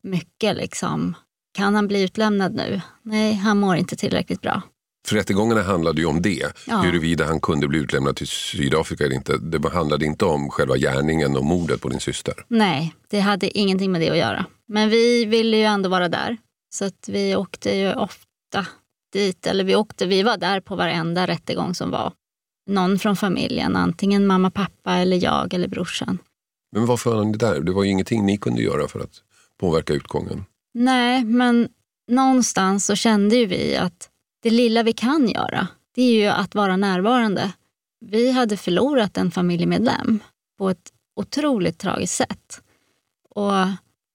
mycket 0.03 0.55
liksom, 0.55 1.15
kan 1.53 1.75
han 1.75 1.87
bli 1.87 2.03
utlämnad 2.03 2.53
nu? 2.53 2.81
Nej, 3.01 3.33
han 3.33 3.59
mår 3.59 3.75
inte 3.75 3.95
tillräckligt 3.95 4.41
bra. 4.41 4.61
För 5.07 5.15
rättegångarna 5.15 5.61
handlade 5.61 6.01
ju 6.01 6.07
om 6.07 6.21
det. 6.21 6.51
Ja. 6.67 6.77
Huruvida 6.77 7.25
han 7.25 7.41
kunde 7.41 7.67
bli 7.67 7.79
utlämnad 7.79 8.15
till 8.15 8.27
Sydafrika 8.27 9.05
eller 9.05 9.15
inte. 9.15 9.37
Det 9.37 9.69
handlade 9.69 10.05
inte 10.05 10.25
om 10.25 10.49
själva 10.49 10.77
gärningen 10.77 11.37
och 11.37 11.45
mordet 11.45 11.81
på 11.81 11.89
din 11.89 11.99
syster. 11.99 12.33
Nej, 12.47 12.95
det 13.09 13.19
hade 13.19 13.57
ingenting 13.57 13.91
med 13.91 14.01
det 14.01 14.09
att 14.09 14.17
göra. 14.17 14.45
Men 14.67 14.89
vi 14.89 15.25
ville 15.25 15.57
ju 15.57 15.63
ändå 15.63 15.89
vara 15.89 16.09
där. 16.09 16.37
Så 16.73 16.85
att 16.85 17.09
vi 17.09 17.35
åkte 17.35 17.75
ju 17.75 17.93
ofta 17.93 18.67
dit. 19.13 19.47
Eller 19.47 19.63
vi 19.63 19.75
åkte, 19.75 20.05
vi 20.05 20.23
var 20.23 20.37
där 20.37 20.59
på 20.59 20.75
varenda 20.75 21.27
rättegång 21.27 21.75
som 21.75 21.91
var. 21.91 22.13
Någon 22.69 22.99
från 22.99 23.15
familjen, 23.15 23.75
antingen 23.75 24.27
mamma, 24.27 24.51
pappa 24.51 24.93
eller 24.93 25.23
jag 25.23 25.53
eller 25.53 25.67
brorsan. 25.67 26.17
Men 26.71 26.85
varför 26.85 27.15
var 27.15 27.23
ni 27.23 27.37
där? 27.37 27.59
Det 27.59 27.71
var 27.71 27.83
ju 27.83 27.89
ingenting 27.89 28.25
ni 28.25 28.37
kunde 28.37 28.61
göra 28.61 28.87
för 28.87 28.99
att 28.99 29.21
påverka 29.63 29.93
utgången. 29.93 30.45
Nej, 30.73 31.23
men 31.25 31.69
någonstans 32.07 32.85
så 32.85 32.95
kände 32.95 33.35
ju 33.35 33.45
vi 33.45 33.75
att 33.75 34.09
det 34.41 34.49
lilla 34.49 34.83
vi 34.83 34.93
kan 34.93 35.27
göra, 35.27 35.67
det 35.95 36.01
är 36.01 36.13
ju 36.13 36.25
att 36.25 36.55
vara 36.55 36.77
närvarande. 36.77 37.53
Vi 38.05 38.31
hade 38.31 38.57
förlorat 38.57 39.17
en 39.17 39.31
familjemedlem 39.31 40.19
på 40.57 40.69
ett 40.69 40.91
otroligt 41.15 41.79
tragiskt 41.79 42.15
sätt. 42.15 42.61
Och 43.29 43.51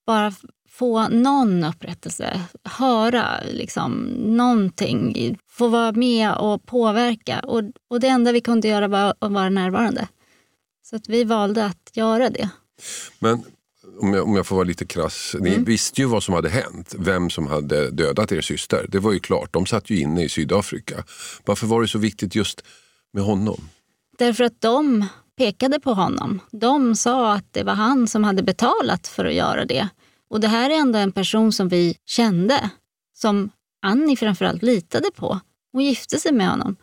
bara 0.06 0.32
få 0.68 1.08
någon 1.08 1.64
upprättelse, 1.64 2.40
höra 2.64 3.40
liksom 3.52 3.92
någonting, 4.14 5.36
få 5.48 5.68
vara 5.68 5.92
med 5.92 6.34
och 6.34 6.66
påverka. 6.66 7.40
Och, 7.40 7.62
och 7.90 8.00
det 8.00 8.08
enda 8.08 8.32
vi 8.32 8.40
kunde 8.40 8.68
göra 8.68 8.88
var 8.88 9.14
att 9.18 9.32
vara 9.32 9.50
närvarande. 9.50 10.08
Så 10.82 10.96
att 10.96 11.08
vi 11.08 11.24
valde 11.24 11.64
att 11.64 11.90
göra 11.94 12.30
det. 12.30 12.50
Men 13.18 13.42
om 14.00 14.14
jag, 14.14 14.24
om 14.24 14.36
jag 14.36 14.46
får 14.46 14.56
vara 14.56 14.64
lite 14.64 14.86
krass. 14.86 15.36
Ni 15.40 15.50
Mm. 15.50 15.64
visste 15.64 16.00
ju 16.00 16.06
vad 16.06 16.22
som 16.22 16.34
hade 16.34 16.48
hänt. 16.48 16.94
Vem 16.98 17.30
som 17.30 17.46
hade 17.46 17.90
dödat 17.90 18.32
er 18.32 18.40
syster. 18.40 18.86
Det 18.88 18.98
var 18.98 19.12
ju 19.12 19.18
klart. 19.20 19.52
De 19.52 19.66
satt 19.66 19.90
ju 19.90 20.00
inne 20.00 20.24
i 20.24 20.28
Sydafrika. 20.28 21.04
Varför 21.44 21.66
var 21.66 21.82
det 21.82 21.88
så 21.88 21.98
viktigt 21.98 22.34
just 22.34 22.62
med 23.12 23.22
honom? 23.24 23.68
Därför 24.18 24.44
att 24.44 24.60
de 24.60 25.06
pekade 25.38 25.80
på 25.80 25.92
honom. 25.94 26.40
De 26.50 26.96
sa 26.96 27.32
att 27.34 27.52
det 27.52 27.62
var 27.64 27.74
han 27.74 28.08
som 28.08 28.24
hade 28.24 28.42
betalat 28.42 29.06
för 29.08 29.24
att 29.24 29.34
göra 29.34 29.64
det. 29.64 29.88
Och 30.30 30.40
det 30.40 30.48
här 30.48 30.70
är 30.70 30.74
ändå 30.74 30.98
en 30.98 31.12
person 31.12 31.52
som 31.52 31.68
vi 31.68 31.96
kände, 32.06 32.70
som 33.18 33.50
Annie 33.82 34.16
framförallt 34.16 34.62
litade 34.62 35.10
på. 35.16 35.40
Hon 35.72 35.84
gifte 35.84 36.20
sig 36.20 36.32
med 36.32 36.48
honom. 36.50 36.76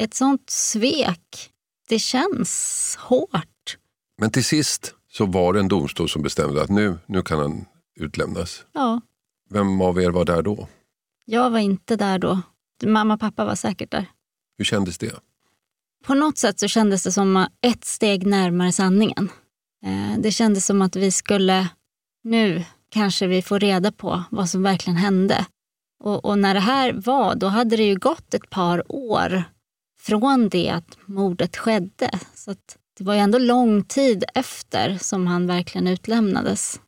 Ett 0.00 0.14
sånt 0.14 0.50
svek, 0.50 1.50
det 1.88 1.98
känns 1.98 2.96
hårt. 3.00 3.76
Men 4.20 4.30
till 4.30 4.44
sist 4.44 4.94
så 5.18 5.26
var 5.26 5.52
det 5.52 5.60
en 5.60 5.68
domstol 5.68 6.08
som 6.08 6.22
bestämde 6.22 6.62
att 6.62 6.70
nu, 6.70 6.98
nu 7.06 7.22
kan 7.22 7.38
han 7.38 7.64
utlämnas. 8.00 8.64
Ja, 8.72 9.00
Vem 9.50 9.80
av 9.80 10.00
er 10.02 10.10
var 10.10 10.24
där 10.24 10.42
då? 10.42 10.68
jag 11.24 11.50
var 11.50 11.58
inte 11.58 11.96
där 11.96 12.18
då. 12.18 12.40
Mamma 12.86 13.14
och 13.14 13.20
pappa 13.20 13.44
var 13.44 13.54
säkert 13.54 13.90
där. 13.90 14.06
Hur 14.58 14.64
kändes 14.64 14.98
det? 14.98 15.14
På 16.04 16.14
något 16.14 16.38
sätt 16.38 16.60
så 16.60 16.68
kändes 16.68 17.02
det 17.02 17.12
som 17.12 17.46
ett 17.60 17.84
steg 17.84 18.26
närmare 18.26 18.72
sanningen. 18.72 19.30
Eh, 19.84 20.18
Det 20.20 20.30
kändes 20.30 20.66
som 20.66 20.82
att 20.82 20.96
vi 20.96 21.10
skulle, 21.10 21.68
nu 22.24 22.64
kanske 22.90 23.26
vi 23.26 23.42
får 23.42 23.60
reda 23.60 23.92
på 23.92 24.22
vad 24.30 24.48
som 24.50 24.62
verkligen 24.62 24.96
hände. 24.96 25.46
Och, 26.04 26.24
och 26.24 26.38
när 26.38 26.54
det 26.54 26.60
här 26.60 26.92
var, 26.92 27.34
då 27.34 27.46
hade 27.46 27.76
det 27.76 27.84
ju 27.84 27.98
gått 27.98 28.34
ett 28.34 28.50
par 28.50 28.92
år 28.92 29.44
från 30.00 30.48
det 30.48 30.70
att 30.70 30.98
mordet 31.06 31.56
skedde. 31.56 32.10
Så 32.34 32.50
att 32.50 32.76
det 32.98 33.04
var 33.04 33.14
ju 33.14 33.20
ändå 33.20 33.38
lång 33.38 33.84
tid 33.84 34.24
efter 34.34 34.98
som 35.00 35.26
han 35.26 35.46
verkligen 35.46 35.86
utlämnades. 35.86 36.80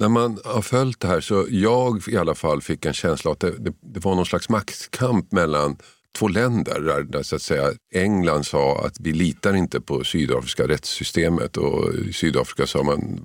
När 0.00 0.08
man 0.08 0.38
har 0.44 0.62
följt 0.62 1.00
det 1.00 1.08
här 1.08 1.20
så 1.20 1.46
jag 1.50 2.08
i 2.08 2.16
alla 2.16 2.34
fall 2.34 2.62
fick 2.62 2.84
en 2.86 2.92
känsla 2.92 3.32
att 3.32 3.40
det, 3.40 3.58
det, 3.58 3.72
det 3.80 4.04
var 4.04 4.14
någon 4.14 4.26
slags 4.26 4.48
maktkamp 4.48 5.32
mellan 5.32 5.76
två 6.18 6.28
länder. 6.28 6.80
Där, 6.80 7.02
där 7.02 7.22
så 7.22 7.36
att 7.36 7.42
säga, 7.42 7.72
England 7.94 8.44
sa 8.44 8.86
att 8.86 9.00
vi 9.00 9.12
litar 9.12 9.54
inte 9.54 9.80
på 9.80 10.04
sydafriska 10.04 10.68
rättssystemet 10.68 11.56
och 11.56 11.94
i 11.94 12.12
Sydafrika 12.12 12.66
sa 12.66 12.82
man 12.82 13.20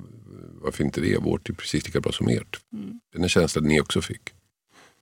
varför 0.61 0.83
inte 0.83 1.01
det? 1.01 1.17
Vårt 1.17 1.49
är 1.49 1.53
precis 1.53 1.85
lika 1.85 1.99
bra 2.01 2.11
som 2.11 2.27
ert. 2.27 2.59
Den 3.13 3.23
är 3.23 3.27
känslan 3.27 3.65
ni 3.65 3.81
också 3.81 4.01
fick. 4.01 4.21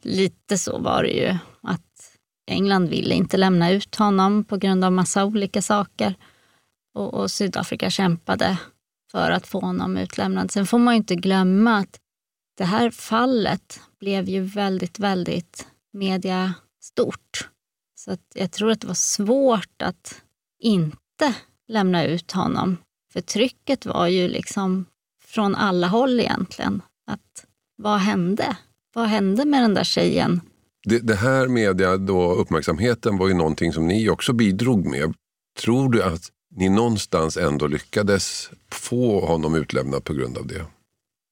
Lite 0.02 0.58
så 0.58 0.80
var 0.80 1.04
det 1.04 1.10
ju. 1.10 1.38
Att 1.62 2.18
England 2.48 2.90
ville 2.90 3.16
inte 3.16 3.38
lämna 3.38 3.72
ut 3.72 3.96
honom 3.96 4.44
på 4.44 4.58
grund 4.58 4.86
av 4.86 4.92
massa 4.92 5.26
olika 5.26 5.62
saker. 5.62 6.16
Och, 6.94 7.14
och 7.14 7.32
Sydafrika 7.32 7.90
kämpade 7.90 8.58
för 9.12 9.32
att 9.32 9.48
få 9.48 9.60
honom 9.60 9.98
utlämnad. 9.98 10.52
Sen 10.52 10.68
får 10.68 10.80
man 10.80 10.94
ju 10.94 10.98
inte 10.98 11.16
glömma 11.16 11.78
att 11.78 12.00
det 12.58 12.66
här 12.66 12.90
fallet 12.90 13.80
blev 14.00 14.30
ju 14.30 14.42
väldigt, 14.42 15.00
väldigt 15.00 15.68
mediastort. 15.94 17.50
Så 17.96 18.12
att 18.12 18.22
jag 18.34 18.52
tror 18.52 18.72
att 18.72 18.82
det 18.82 18.88
var 18.88 18.94
svårt 18.94 19.82
att 19.84 20.22
inte 20.60 21.36
lämna 21.68 22.06
ut 22.06 22.32
honom. 22.32 22.78
För 23.14 23.22
trycket 23.22 23.86
var 23.86 24.08
ju 24.08 24.28
liksom 24.28 24.86
från 25.26 25.56
alla 25.56 25.88
håll 25.88 26.20
egentligen. 26.20 26.82
Att 27.08 27.46
vad 27.76 28.00
hände? 28.00 28.58
Vad 28.94 29.08
hände 29.08 29.46
med 29.46 29.62
den 29.62 29.74
där 29.74 29.84
tjejen? 29.84 30.42
Det, 30.84 31.00
det 31.00 31.16
här 31.16 31.48
media 31.48 31.98
då, 31.98 32.34
uppmärksamheten 32.34 33.18
var 33.18 33.28
ju 33.28 33.34
någonting 33.34 33.74
som 33.74 33.88
ni 33.88 34.10
också 34.10 34.34
bidrog 34.34 34.86
med. 34.86 35.14
Tror 35.60 35.90
du 35.90 36.04
att 36.04 36.32
ni 36.56 36.70
någonstans 36.70 37.38
ändå 37.38 37.68
lyckades 37.68 38.50
få 38.72 39.26
honom 39.26 39.56
utlämnad 39.56 40.04
på 40.04 40.14
grund 40.14 40.38
av 40.38 40.48
det? 40.48 40.66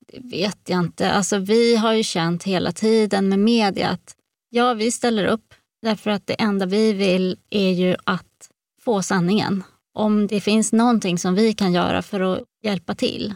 Det 0.08 0.20
vet 0.20 0.60
jag 0.66 0.80
inte. 0.80 1.12
Alltså, 1.12 1.38
vi 1.38 1.76
har 1.76 1.94
ju 1.94 2.04
känt 2.04 2.44
hela 2.44 2.72
tiden 2.72 3.30
med 3.30 3.40
media 3.40 3.90
att 3.90 4.16
ja, 4.50 4.74
vi 4.74 4.92
ställer 4.92 5.26
upp 5.26 5.54
därför 5.82 6.12
att 6.12 6.28
det 6.28 6.34
enda 6.34 6.66
vi 6.66 6.94
vill 6.94 7.38
är 7.50 7.72
ju 7.72 7.96
att 8.04 8.50
få 8.82 9.02
sanningen. 9.02 9.64
Om 9.94 10.28
det 10.28 10.42
finns 10.42 10.74
någonting 10.74 11.18
som 11.18 11.36
vi 11.36 11.54
kan 11.54 11.74
göra 11.74 12.02
för 12.02 12.20
att 12.20 12.44
hjälpa 12.64 12.96
till 12.96 13.34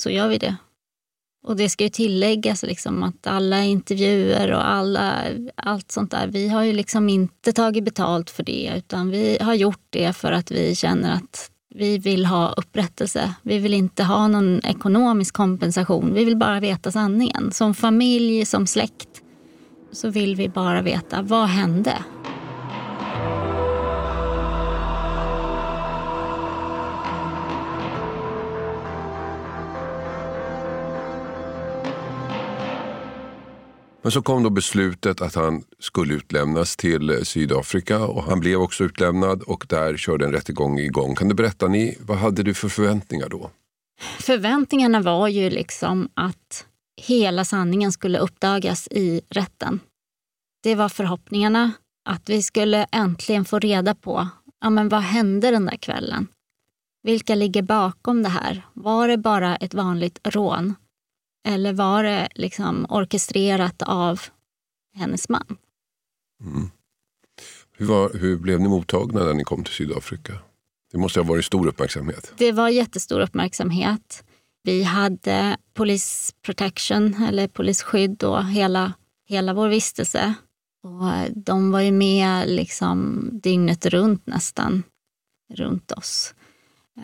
så 0.00 0.10
gör 0.10 0.28
vi 0.28 0.38
det. 0.38 0.56
Och 1.48 1.56
det 1.56 1.68
ska 1.68 1.84
ju 1.84 1.90
tilläggas 1.90 2.62
liksom 2.62 3.02
att 3.02 3.26
alla 3.26 3.64
intervjuer 3.64 4.52
och 4.52 4.68
alla, 4.68 5.22
allt 5.54 5.92
sånt 5.92 6.10
där, 6.10 6.26
vi 6.26 6.48
har 6.48 6.62
ju 6.62 6.72
liksom 6.72 7.08
inte 7.08 7.52
tagit 7.52 7.84
betalt 7.84 8.30
för 8.30 8.42
det 8.42 8.72
utan 8.76 9.10
vi 9.10 9.38
har 9.40 9.54
gjort 9.54 9.86
det 9.90 10.12
för 10.12 10.32
att 10.32 10.50
vi 10.50 10.74
känner 10.74 11.14
att 11.14 11.50
Vi 11.74 11.98
vill 11.98 12.26
ha 12.26 12.52
upprättelse. 12.52 13.34
Vi 13.42 13.58
vill 13.58 13.74
inte 13.74 14.04
ha 14.04 14.28
någon 14.28 14.60
ekonomisk 14.64 15.34
kompensation. 15.34 16.14
Vi 16.14 16.24
vill 16.24 16.36
bara 16.36 16.60
veta 16.60 16.92
sanningen. 16.92 17.52
Som 17.52 17.74
familj, 17.74 18.44
som 18.44 18.66
släkt 18.66 19.22
så 19.92 20.10
vill 20.10 20.36
vi 20.36 20.48
bara 20.48 20.82
veta 20.82 21.22
vad 21.22 21.48
hände. 21.48 21.92
Men 34.08 34.12
så 34.12 34.22
kom 34.22 34.42
då 34.42 34.50
beslutet 34.50 35.20
att 35.20 35.34
han 35.34 35.64
skulle 35.78 36.14
utlämnas 36.14 36.76
till 36.76 37.10
eh, 37.10 37.16
Sydafrika 37.22 37.98
och 37.98 38.22
han 38.22 38.40
blev 38.40 38.60
också 38.60 38.84
utlämnad 38.84 39.42
och 39.42 39.66
där 39.68 39.96
körde 39.96 40.24
en 40.24 40.32
rättegång 40.32 40.78
igång. 40.78 41.14
Kan 41.14 41.28
du 41.28 41.34
berätta, 41.34 41.68
ni, 41.68 41.98
vad 42.00 42.18
hade 42.18 42.42
du 42.42 42.54
för 42.54 42.68
förväntningar 42.68 43.28
då? 43.28 43.50
Förväntningarna 44.20 45.00
var 45.00 45.28
ju 45.28 45.50
liksom 45.50 46.08
att 46.14 46.66
hela 47.06 47.44
sanningen 47.44 47.92
skulle 47.92 48.18
uppdagas 48.18 48.88
i 48.90 49.20
rätten. 49.28 49.80
Det 50.62 50.74
var 50.74 50.88
förhoppningarna 50.88 51.72
att 52.08 52.28
vi 52.28 52.42
skulle 52.42 52.86
äntligen 52.92 53.44
få 53.44 53.58
reda 53.58 53.94
på 53.94 54.28
ja, 54.60 54.70
men 54.70 54.88
vad 54.88 55.02
hände 55.02 55.50
den 55.50 55.66
där 55.66 55.76
kvällen. 55.76 56.26
Vilka 57.02 57.34
ligger 57.34 57.62
bakom 57.62 58.22
det 58.22 58.28
här? 58.28 58.66
Var 58.74 59.08
det 59.08 59.18
bara 59.18 59.56
ett 59.56 59.74
vanligt 59.74 60.18
rån? 60.24 60.74
Eller 61.48 61.72
var 61.72 62.02
det 62.02 62.28
liksom 62.34 62.86
orkestrerat 62.88 63.82
av 63.82 64.20
hennes 64.94 65.28
man? 65.28 65.56
Mm. 66.44 66.70
Hur, 67.76 67.86
var, 67.86 68.10
hur 68.14 68.36
blev 68.36 68.60
ni 68.60 68.68
mottagna 68.68 69.24
när 69.24 69.34
ni 69.34 69.44
kom 69.44 69.64
till 69.64 69.74
Sydafrika? 69.74 70.32
Det 70.92 70.98
måste 70.98 71.20
ha 71.20 71.24
varit 71.24 71.44
stor 71.44 71.66
uppmärksamhet. 71.66 72.32
Det 72.36 72.52
var 72.52 72.68
jättestor 72.68 73.20
uppmärksamhet. 73.20 74.24
Vi 74.62 74.82
hade 74.82 75.56
police 75.74 76.32
protection, 76.42 77.14
eller 77.14 77.48
polisskydd, 77.48 78.16
då, 78.16 78.40
hela, 78.40 78.92
hela 79.26 79.54
vår 79.54 79.68
vistelse. 79.68 80.34
Och 80.82 81.32
de 81.36 81.70
var 81.70 81.80
ju 81.80 81.92
med 81.92 82.48
liksom 82.48 83.30
dygnet 83.32 83.86
runt 83.86 84.26
nästan, 84.26 84.82
runt 85.54 85.92
oss. 85.92 86.34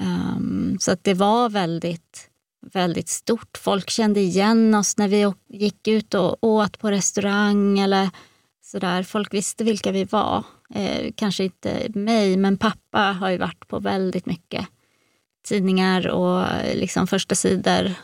Um, 0.00 0.76
så 0.80 0.92
att 0.92 1.04
det 1.04 1.14
var 1.14 1.50
väldigt 1.50 2.30
väldigt 2.72 3.08
stort. 3.08 3.58
Folk 3.58 3.90
kände 3.90 4.20
igen 4.20 4.74
oss 4.74 4.96
när 4.96 5.08
vi 5.08 5.32
gick 5.48 5.88
ut 5.88 6.14
och 6.14 6.44
åt 6.44 6.78
på 6.78 6.90
restaurang 6.90 7.78
eller 7.78 8.10
sådär. 8.62 9.02
Folk 9.02 9.34
visste 9.34 9.64
vilka 9.64 9.92
vi 9.92 10.04
var. 10.04 10.44
Eh, 10.74 11.12
kanske 11.16 11.44
inte 11.44 11.88
mig, 11.94 12.36
men 12.36 12.58
pappa 12.58 12.98
har 12.98 13.30
ju 13.30 13.38
varit 13.38 13.68
på 13.68 13.78
väldigt 13.78 14.26
mycket 14.26 14.66
tidningar 15.44 16.08
och 16.08 16.46
eh, 16.46 16.76
liksom 16.76 17.06
första 17.06 17.34
sidor. 17.34 17.94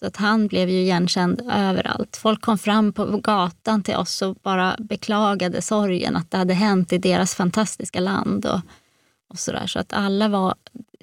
Så 0.00 0.06
att 0.06 0.16
han 0.16 0.46
blev 0.46 0.68
ju 0.68 0.80
igenkänd 0.80 1.42
överallt. 1.52 2.16
Folk 2.16 2.40
kom 2.40 2.58
fram 2.58 2.92
på 2.92 3.04
gatan 3.04 3.82
till 3.82 3.96
oss 3.96 4.22
och 4.22 4.34
bara 4.34 4.76
beklagade 4.78 5.62
sorgen 5.62 6.16
att 6.16 6.30
det 6.30 6.36
hade 6.36 6.54
hänt 6.54 6.92
i 6.92 6.98
deras 6.98 7.34
fantastiska 7.34 8.00
land. 8.00 8.46
Och, 8.46 8.60
och 9.28 9.38
så, 9.38 9.52
där. 9.52 9.66
så 9.66 9.78
att 9.78 9.92
alla 9.92 10.28
var 10.28 10.54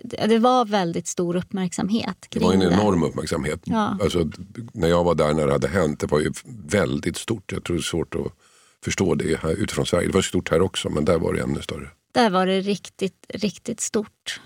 det 0.10 0.40
var 0.40 0.66
väldigt 0.66 1.08
stor 1.08 1.36
uppmärksamhet. 1.36 2.28
det 2.30 2.40
var 2.40 2.54
en 2.54 2.62
enorm 2.62 3.04
uppmärksamhet. 3.04 3.62
Ja. 3.64 3.98
Alltså, 4.02 4.30
när 4.74 4.88
jag 4.88 5.04
var 5.04 5.16
där 5.16 5.34
när 5.34 5.48
det 5.48 5.52
hade 5.52 5.68
hänt, 5.68 6.00
det 6.00 6.08
var 6.08 6.20
ju 6.20 6.32
väldigt 6.68 7.18
stort. 7.18 7.52
Jag 7.52 7.64
tror 7.64 7.76
det 7.76 7.80
är 7.80 7.84
svårt 7.84 8.16
att 8.16 8.32
förstå 8.84 9.16
det 9.16 9.40
här 9.40 9.52
utifrån 9.52 9.86
Sverige. 9.86 10.08
Det 10.08 10.14
var 10.14 10.22
stort 10.22 10.52
här 10.52 10.62
också, 10.62 10.90
men 10.90 11.06
där 11.06 11.20
var 11.20 11.34
det 11.34 11.42
ännu 11.42 11.62
större. 11.62 11.90
Där 12.14 12.30
var 12.30 12.46
det 12.46 12.62
riktigt, 12.62 13.26
riktigt 13.30 13.80
stort. 13.80 14.42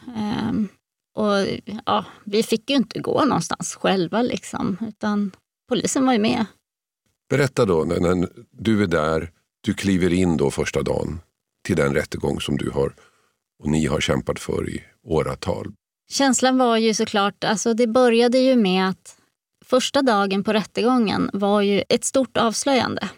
Um, 0.49 0.67
och 1.15 1.47
ja, 1.85 2.05
Vi 2.23 2.43
fick 2.43 2.69
ju 2.69 2.75
inte 2.75 2.99
gå 2.99 3.25
någonstans 3.25 3.75
själva, 3.75 4.21
liksom, 4.21 4.77
utan 4.87 5.31
polisen 5.69 6.05
var 6.05 6.13
ju 6.13 6.19
med. 6.19 6.45
Berätta 7.29 7.65
då, 7.65 7.83
när, 7.83 7.99
när 7.99 8.29
du 8.51 8.83
är 8.83 8.87
där, 8.87 9.31
du 9.61 9.73
kliver 9.73 10.13
in 10.13 10.37
då 10.37 10.51
första 10.51 10.81
dagen 10.81 11.19
till 11.65 11.75
den 11.75 11.93
rättegång 11.93 12.41
som 12.41 12.57
du 12.57 12.69
har 12.69 12.93
och 13.59 13.69
ni 13.69 13.85
har 13.85 13.99
kämpat 13.99 14.39
för 14.39 14.69
i 14.69 14.83
åratal. 15.03 15.73
Känslan 16.11 16.57
var 16.57 16.77
ju 16.77 16.93
såklart, 16.93 17.43
alltså 17.43 17.73
det 17.73 17.87
började 17.87 18.37
ju 18.37 18.55
med 18.55 18.89
att 18.89 19.17
första 19.65 20.01
dagen 20.01 20.43
på 20.43 20.53
rättegången 20.53 21.29
var 21.33 21.61
ju 21.61 21.83
ett 21.89 22.05
stort 22.05 22.37
avslöjande. 22.37 23.09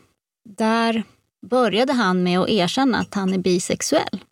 Där 0.50 1.04
började 1.50 1.94
han 1.94 2.24
med 2.24 2.40
att 2.40 2.50
erkänna 2.50 2.98
att 2.98 3.14
han 3.14 3.34
är 3.34 3.38
bisexuell 3.38 4.24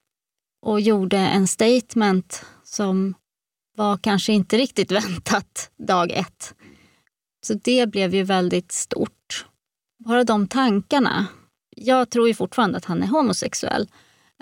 och 0.61 0.81
gjorde 0.81 1.17
en 1.17 1.47
statement 1.47 2.45
som 2.63 3.13
var 3.77 3.97
kanske 3.97 4.33
inte 4.33 4.57
riktigt 4.57 4.91
väntat 4.91 5.71
dag 5.77 6.11
ett. 6.11 6.53
Så 7.45 7.53
det 7.53 7.87
blev 7.87 8.15
ju 8.15 8.23
väldigt 8.23 8.71
stort. 8.71 9.45
Bara 10.05 10.23
de 10.23 10.47
tankarna. 10.47 11.27
Jag 11.75 12.09
tror 12.09 12.27
ju 12.27 12.33
fortfarande 12.33 12.77
att 12.77 12.85
han 12.85 13.03
är 13.03 13.07
homosexuell. 13.07 13.87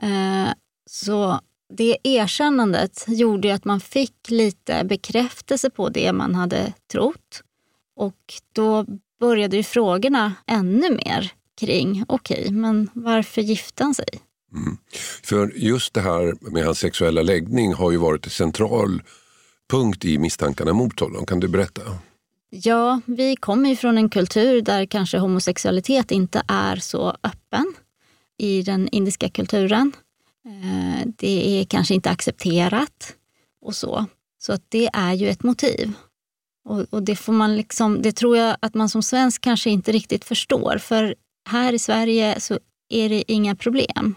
Eh, 0.02 0.54
så 0.90 1.40
det 1.74 1.98
erkännandet 2.04 3.06
gjorde 3.08 3.54
att 3.54 3.66
man 3.66 3.80
fick 3.80 4.30
lite 4.30 4.84
bekräftelse 4.84 5.70
på 5.70 5.90
det 5.90 6.14
man 6.14 6.36
hade 6.36 6.74
trott. 6.92 7.44
Och 7.96 8.34
då 8.54 8.86
började 9.20 9.58
ju 9.58 9.64
frågorna 9.64 10.34
ännu 10.48 10.90
mer 10.90 11.32
kring, 11.60 12.06
okej, 12.08 12.40
okay, 12.42 12.52
men 12.52 12.90
varför 12.94 13.42
gifte 13.42 13.84
han 13.84 13.96
sig? 13.96 14.10
Mm. 14.54 14.78
För 15.24 15.52
just 15.56 15.94
det 15.94 16.02
här 16.02 16.52
med 16.52 16.66
hans 16.66 16.80
sexuella 16.80 17.22
läggning 17.22 17.74
har 17.74 17.92
ju 17.92 17.98
varit 17.98 18.26
en 18.26 18.32
central 18.32 19.02
punkt 19.72 20.06
i 20.06 20.18
misstankarna 20.18 20.74
mot 20.74 21.00
honom. 21.00 21.26
Kan 21.26 21.40
du 21.40 21.48
berätta? 21.48 21.82
Ja, 22.50 23.02
vi 23.06 23.36
kommer 23.36 23.70
ju 23.70 23.76
från 23.76 23.98
en 23.98 24.10
kultur 24.10 24.62
där 24.62 24.86
kanske 24.86 25.18
homosexualitet 25.18 26.12
inte 26.12 26.44
är 26.48 26.76
så 26.76 27.10
öppen 27.24 27.74
i 28.38 28.62
den 28.62 28.88
indiska 28.88 29.30
kulturen. 29.30 29.92
Eh, 30.48 31.08
det 31.16 31.62
är 31.62 31.66
kanske 31.66 31.94
inte 31.94 32.10
accepterat 32.10 33.16
och 33.62 33.76
så. 33.76 34.06
Så 34.40 34.54
att 34.54 34.64
det 34.70 34.90
är 34.94 35.14
ju 35.14 35.30
ett 35.30 35.44
motiv. 35.44 35.94
Och, 36.66 36.86
och, 36.90 37.04
det, 37.04 37.16
får 37.16 37.34
man 37.34 37.56
liksom, 37.56 38.02
det 38.02 38.12
tror 38.12 38.38
jag 38.38 38.58
att 38.60 38.74
man 38.74 38.90
som 38.90 39.04
svensk 39.04 39.42
kanske 39.42 39.70
inte 39.70 39.92
riktigt 39.92 40.26
förstår. 40.26 40.78
För 40.78 41.16
här 41.50 41.74
i 41.74 41.80
Sverige 41.80 42.40
så 42.40 42.60
är 42.90 43.10
det 43.10 43.32
inga 43.32 43.56
problem. 43.56 44.16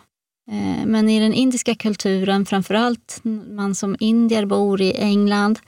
Eh, 0.50 0.86
men 0.86 1.08
i 1.08 1.20
den 1.20 1.34
indiska 1.34 1.74
kulturen, 1.74 2.46
framförallt 2.46 3.20
man 3.50 3.74
som 3.74 3.96
indier 4.00 4.46
bor 4.46 4.80
i 4.80 4.92
England, 4.92 5.58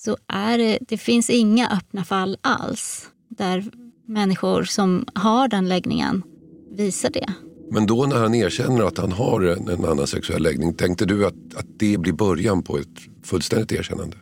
så 0.00 0.16
är 0.26 0.58
det, 0.58 0.78
det 0.80 0.98
finns 0.98 1.30
inga 1.30 1.70
öppna 1.70 2.04
fall 2.04 2.36
alls 2.40 3.08
där 3.28 3.64
människor 4.06 4.64
som 4.64 5.06
har 5.14 5.48
den 5.48 5.68
läggningen 5.68 6.22
visar 6.70 7.10
det. 7.10 7.34
Men 7.70 7.86
då 7.86 8.06
när 8.06 8.16
han 8.16 8.34
erkänner 8.34 8.84
att 8.84 8.98
han 8.98 9.12
har 9.12 9.40
en, 9.40 9.84
annan 9.84 10.06
sexuell 10.06 10.42
läggning, 10.42 10.74
tänkte 10.74 11.04
du 11.04 11.26
att, 11.26 11.54
att 11.54 11.66
det 11.78 11.98
blir 11.98 12.12
början 12.12 12.62
på 12.62 12.78
ett 12.78 12.98
fullständigt 13.24 13.72
erkännande? 13.72 14.16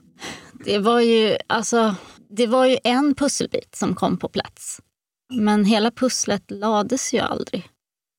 Det 0.64 0.78
var 0.78 1.00
ju, 1.00 1.36
alltså, 1.46 1.94
det 2.28 2.46
var 2.46 2.66
ju 2.66 2.78
en 2.84 3.14
pusselbit 3.14 3.74
som 3.74 3.94
kom 3.94 4.16
på 4.16 4.28
plats. 4.28 4.80
Men 5.32 5.64
hela 5.64 5.90
pusslet 5.90 6.50
lades 6.50 7.14
ju 7.14 7.18
aldrig. 7.18 7.68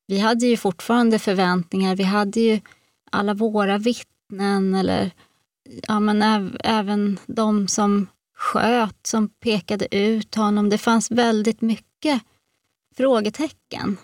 Vi 0.06 0.18
hade 0.18 0.46
ju 0.46 0.56
fortfarande 0.56 1.18
förväntningar. 1.18 1.96
Vi 1.96 2.02
hade 2.02 2.40
ju 2.40 2.60
alla 3.10 3.34
våra 3.34 3.78
vittnen 3.78 4.74
eller 4.74 5.10
ja, 5.88 6.00
men 6.00 6.22
även 6.60 7.18
de 7.26 7.68
som 7.68 8.06
sköt, 8.36 9.06
som 9.06 9.28
pekade 9.28 9.96
ut 9.96 10.34
honom. 10.34 10.68
Det 10.68 10.78
fanns 10.78 11.10
väldigt 11.10 11.60
mycket 11.60 12.22
frågetecken. 12.96 13.96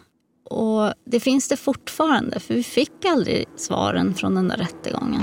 Och 0.45 0.93
det 1.05 1.21
finns 1.21 1.49
det 1.49 1.57
fortfarande, 1.57 2.41
för 2.41 2.55
vi 2.55 2.63
fick 2.63 3.05
aldrig 3.05 3.45
svaren 3.57 4.15
från 4.15 4.35
den 4.35 4.49
där 4.49 4.57
rättegången. 4.57 5.23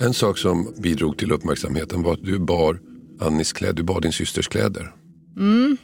En 0.00 0.14
sak 0.14 0.38
som 0.38 0.74
bidrog 0.78 1.18
till 1.18 1.32
uppmärksamheten 1.32 2.02
var 2.02 2.12
att 2.12 2.24
du 2.24 2.38
bar 2.38 2.80
Annis 3.20 3.52
kläder, 3.52 3.72
du 3.72 3.82
bar 3.82 4.00
din 4.00 4.12
systers 4.12 4.48
kläder. 4.48 4.94
Mm. 5.36 5.76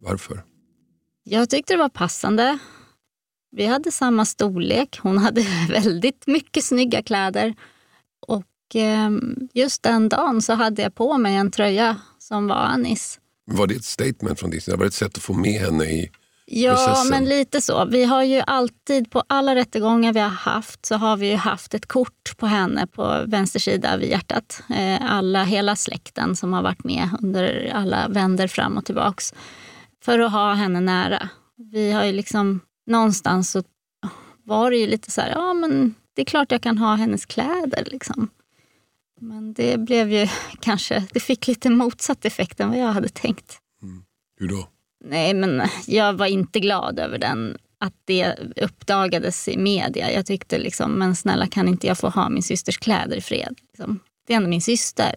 Varför? 0.00 0.42
Jag 1.22 1.50
tyckte 1.50 1.72
det 1.72 1.78
var 1.78 1.88
passande. 1.88 2.58
Vi 3.50 3.66
hade 3.66 3.92
samma 3.92 4.24
storlek. 4.24 4.98
Hon 5.02 5.18
hade 5.18 5.46
väldigt 5.68 6.26
mycket 6.26 6.64
snygga 6.64 7.02
kläder. 7.02 7.54
Och 8.26 8.76
eh, 8.76 9.10
just 9.52 9.82
den 9.82 10.08
dagen 10.08 10.42
så 10.42 10.52
hade 10.52 10.82
jag 10.82 10.94
på 10.94 11.18
mig 11.18 11.34
en 11.36 11.50
tröja 11.50 11.96
som 12.18 12.46
var 12.46 12.56
Annis. 12.56 13.20
Var 13.46 13.66
det 13.66 13.74
ett 13.74 13.84
statement 13.84 14.40
från 14.40 14.50
din 14.50 14.60
sida? 14.60 14.76
Var 14.76 14.84
det 14.84 14.88
ett 14.88 14.94
sätt 14.94 15.16
att 15.16 15.22
få 15.22 15.34
med 15.34 15.60
henne 15.60 15.84
i 15.84 16.10
Ja, 16.46 16.74
processen? 16.74 17.10
men 17.10 17.24
lite 17.24 17.60
så. 17.60 17.84
Vi 17.84 18.04
har 18.04 18.22
ju 18.22 18.42
alltid, 18.46 19.10
på 19.10 19.22
alla 19.26 19.54
rättegångar 19.54 20.12
vi 20.12 20.20
har 20.20 20.28
haft, 20.28 20.86
så 20.86 20.94
har 20.94 21.16
vi 21.16 21.30
ju 21.30 21.36
haft 21.36 21.74
ett 21.74 21.86
kort 21.86 22.36
på 22.36 22.46
henne 22.46 22.86
på 22.86 23.24
vänster 23.26 23.60
sida 23.60 23.96
vid 23.96 24.10
hjärtat. 24.10 24.62
Eh, 24.70 25.12
Alla, 25.14 25.44
hela 25.44 25.76
släkten 25.76 26.36
som 26.36 26.52
har 26.52 26.62
varit 26.62 26.84
med 26.84 27.08
under 27.22 27.72
alla 27.74 28.08
vänder 28.08 28.48
fram 28.48 28.76
och 28.76 28.84
tillbaks. 28.84 29.34
För 30.04 30.18
att 30.18 30.32
ha 30.32 30.52
henne 30.54 30.80
nära. 30.80 31.28
Vi 31.56 31.92
har 31.92 32.04
ju 32.04 32.12
liksom, 32.12 32.60
någonstans 32.86 33.50
så 33.50 33.62
var 34.44 34.70
det 34.70 34.76
ju 34.76 34.86
lite 34.86 35.10
så 35.10 35.20
här, 35.20 35.30
ja 35.30 35.54
men 35.54 35.94
det 36.14 36.22
är 36.22 36.26
klart 36.26 36.52
jag 36.52 36.62
kan 36.62 36.78
ha 36.78 36.94
hennes 36.94 37.26
kläder 37.26 37.84
liksom. 37.86 38.28
Men 39.20 39.54
det 39.54 39.78
blev 39.80 40.12
ju 40.12 40.28
kanske, 40.60 41.04
det 41.12 41.20
fick 41.20 41.46
lite 41.46 41.70
motsatt 41.70 42.24
effekt 42.24 42.60
än 42.60 42.68
vad 42.68 42.78
jag 42.78 42.92
hade 42.92 43.08
tänkt. 43.08 43.58
Hur 44.38 44.48
då? 44.48 44.68
Nej, 45.06 45.34
men 45.34 45.62
jag 45.86 46.12
var 46.12 46.26
inte 46.26 46.60
glad 46.60 46.98
över 46.98 47.18
den, 47.18 47.58
att 47.78 47.94
det 48.04 48.34
uppdagades 48.56 49.48
i 49.48 49.56
media. 49.56 50.12
Jag 50.12 50.26
tyckte 50.26 50.58
liksom, 50.58 50.92
men 50.92 51.16
snälla 51.16 51.46
kan 51.46 51.68
inte 51.68 51.86
jag 51.86 51.98
få 51.98 52.08
ha 52.08 52.28
min 52.28 52.42
systers 52.42 52.78
kläder 52.78 53.16
i 53.16 53.20
fred? 53.20 53.54
Liksom. 53.72 54.00
Det 54.26 54.32
är 54.32 54.36
ändå 54.36 54.48
min 54.48 54.62
syster. 54.62 55.14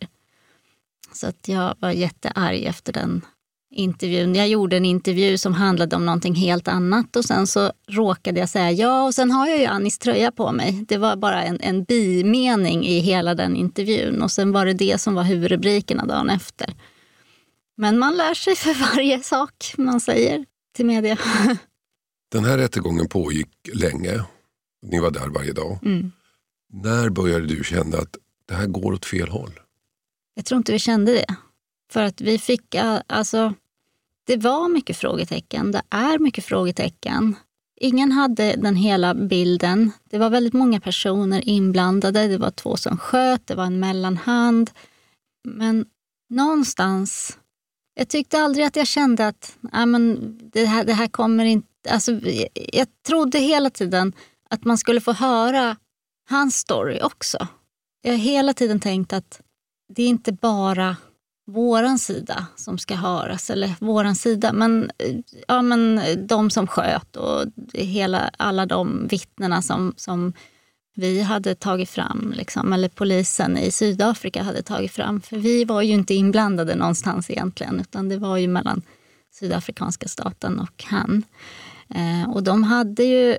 Så 1.13 1.27
att 1.27 1.47
jag 1.47 1.75
var 1.79 1.91
jättearg 1.91 2.63
efter 2.63 2.93
den 2.93 3.21
intervjun. 3.71 4.35
Jag 4.35 4.47
gjorde 4.47 4.77
en 4.77 4.85
intervju 4.85 5.37
som 5.37 5.53
handlade 5.53 5.95
om 5.95 6.05
någonting 6.05 6.35
helt 6.35 6.67
annat 6.67 7.15
och 7.15 7.25
sen 7.25 7.47
så 7.47 7.71
råkade 7.87 8.39
jag 8.39 8.49
säga 8.49 8.71
ja 8.71 9.03
och 9.05 9.13
sen 9.13 9.31
har 9.31 9.47
jag 9.47 9.59
ju 9.59 9.65
Annis 9.65 9.99
tröja 9.99 10.31
på 10.31 10.51
mig. 10.51 10.85
Det 10.87 10.97
var 10.97 11.15
bara 11.15 11.43
en, 11.43 11.59
en 11.61 11.83
bimening 11.83 12.85
i 12.85 12.99
hela 12.99 13.35
den 13.35 13.55
intervjun 13.55 14.21
och 14.21 14.31
sen 14.31 14.51
var 14.51 14.65
det 14.65 14.73
det 14.73 15.01
som 15.01 15.15
var 15.15 15.23
huvudrubrikerna 15.23 16.05
dagen 16.05 16.29
efter. 16.29 16.73
Men 17.77 17.99
man 17.99 18.17
lär 18.17 18.33
sig 18.33 18.55
för 18.55 18.73
varje 18.73 19.23
sak 19.23 19.73
man 19.77 19.99
säger 19.99 20.45
till 20.75 20.85
media. 20.85 21.17
Den 22.31 22.45
här 22.45 22.57
rättegången 22.57 23.09
pågick 23.09 23.49
länge. 23.73 24.23
Ni 24.81 24.99
var 24.99 25.11
där 25.11 25.27
varje 25.27 25.53
dag. 25.53 25.79
Mm. 25.85 26.11
När 26.73 27.09
började 27.09 27.45
du 27.45 27.63
känna 27.63 27.97
att 27.97 28.15
det 28.45 28.55
här 28.55 28.67
går 28.67 28.93
åt 28.93 29.05
fel 29.05 29.29
håll? 29.29 29.59
Jag 30.33 30.45
tror 30.45 30.57
inte 30.57 30.71
vi 30.71 30.79
kände 30.79 31.11
det. 31.11 31.35
För 31.91 32.03
att 32.03 32.21
vi 32.21 32.39
fick, 32.39 32.75
alltså, 33.07 33.53
det 34.23 34.37
var 34.37 34.69
mycket 34.69 34.97
frågetecken. 34.97 35.71
Det 35.71 35.81
är 35.89 36.19
mycket 36.19 36.45
frågetecken. 36.45 37.35
Ingen 37.79 38.11
hade 38.11 38.55
den 38.55 38.75
hela 38.75 39.13
bilden. 39.13 39.91
Det 40.09 40.17
var 40.17 40.29
väldigt 40.29 40.53
många 40.53 40.79
personer 40.79 41.49
inblandade. 41.49 42.27
Det 42.27 42.37
var 42.37 42.51
två 42.51 42.77
som 42.77 42.97
sköt, 42.97 43.47
det 43.47 43.55
var 43.55 43.65
en 43.65 43.79
mellanhand. 43.79 44.71
Men 45.43 45.85
någonstans, 46.29 47.37
jag 47.97 48.07
tyckte 48.07 48.39
aldrig 48.39 48.65
att 48.65 48.75
jag 48.75 48.87
kände 48.87 49.27
att 49.27 49.57
ah, 49.71 49.85
men 49.85 50.37
det, 50.53 50.65
här, 50.65 50.83
det 50.83 50.93
här 50.93 51.07
kommer 51.07 51.45
inte... 51.45 51.67
Alltså, 51.89 52.11
jag, 52.11 52.47
jag 52.53 52.87
trodde 53.07 53.39
hela 53.39 53.69
tiden 53.69 54.13
att 54.49 54.65
man 54.65 54.77
skulle 54.77 55.01
få 55.01 55.11
höra 55.13 55.75
hans 56.29 56.55
story 56.55 57.01
också. 57.01 57.47
Jag 58.01 58.11
har 58.11 58.17
hela 58.17 58.53
tiden 58.53 58.79
tänkt 58.79 59.13
att 59.13 59.41
det 59.93 60.03
är 60.03 60.07
inte 60.07 60.31
bara 60.31 60.97
våran 61.47 61.99
sida 61.99 62.47
som 62.55 62.77
ska 62.77 62.95
höras, 62.95 63.49
eller 63.49 63.73
våran 63.79 64.15
sida, 64.15 64.53
men, 64.53 64.91
ja, 65.47 65.61
men 65.61 66.01
de 66.27 66.49
som 66.49 66.67
sköt 66.67 67.15
och 67.15 67.45
hela, 67.73 68.29
alla 68.37 68.65
de 68.65 69.07
vittnena 69.07 69.61
som, 69.61 69.93
som 69.97 70.33
vi 70.97 71.21
hade 71.21 71.55
tagit 71.55 71.89
fram, 71.89 72.33
liksom, 72.37 72.73
eller 72.73 72.89
polisen 72.89 73.57
i 73.57 73.71
Sydafrika 73.71 74.43
hade 74.43 74.61
tagit 74.61 74.91
fram. 74.91 75.21
För 75.21 75.37
vi 75.37 75.65
var 75.65 75.81
ju 75.81 75.93
inte 75.93 76.13
inblandade 76.13 76.75
någonstans 76.75 77.29
egentligen, 77.29 77.79
utan 77.79 78.09
det 78.09 78.17
var 78.17 78.37
ju 78.37 78.47
mellan 78.47 78.81
Sydafrikanska 79.31 80.07
staten 80.07 80.59
och 80.59 80.83
han. 80.83 81.23
Eh, 81.89 82.29
och 82.29 82.43
de 82.43 82.63
hade 82.63 83.03
ju 83.03 83.37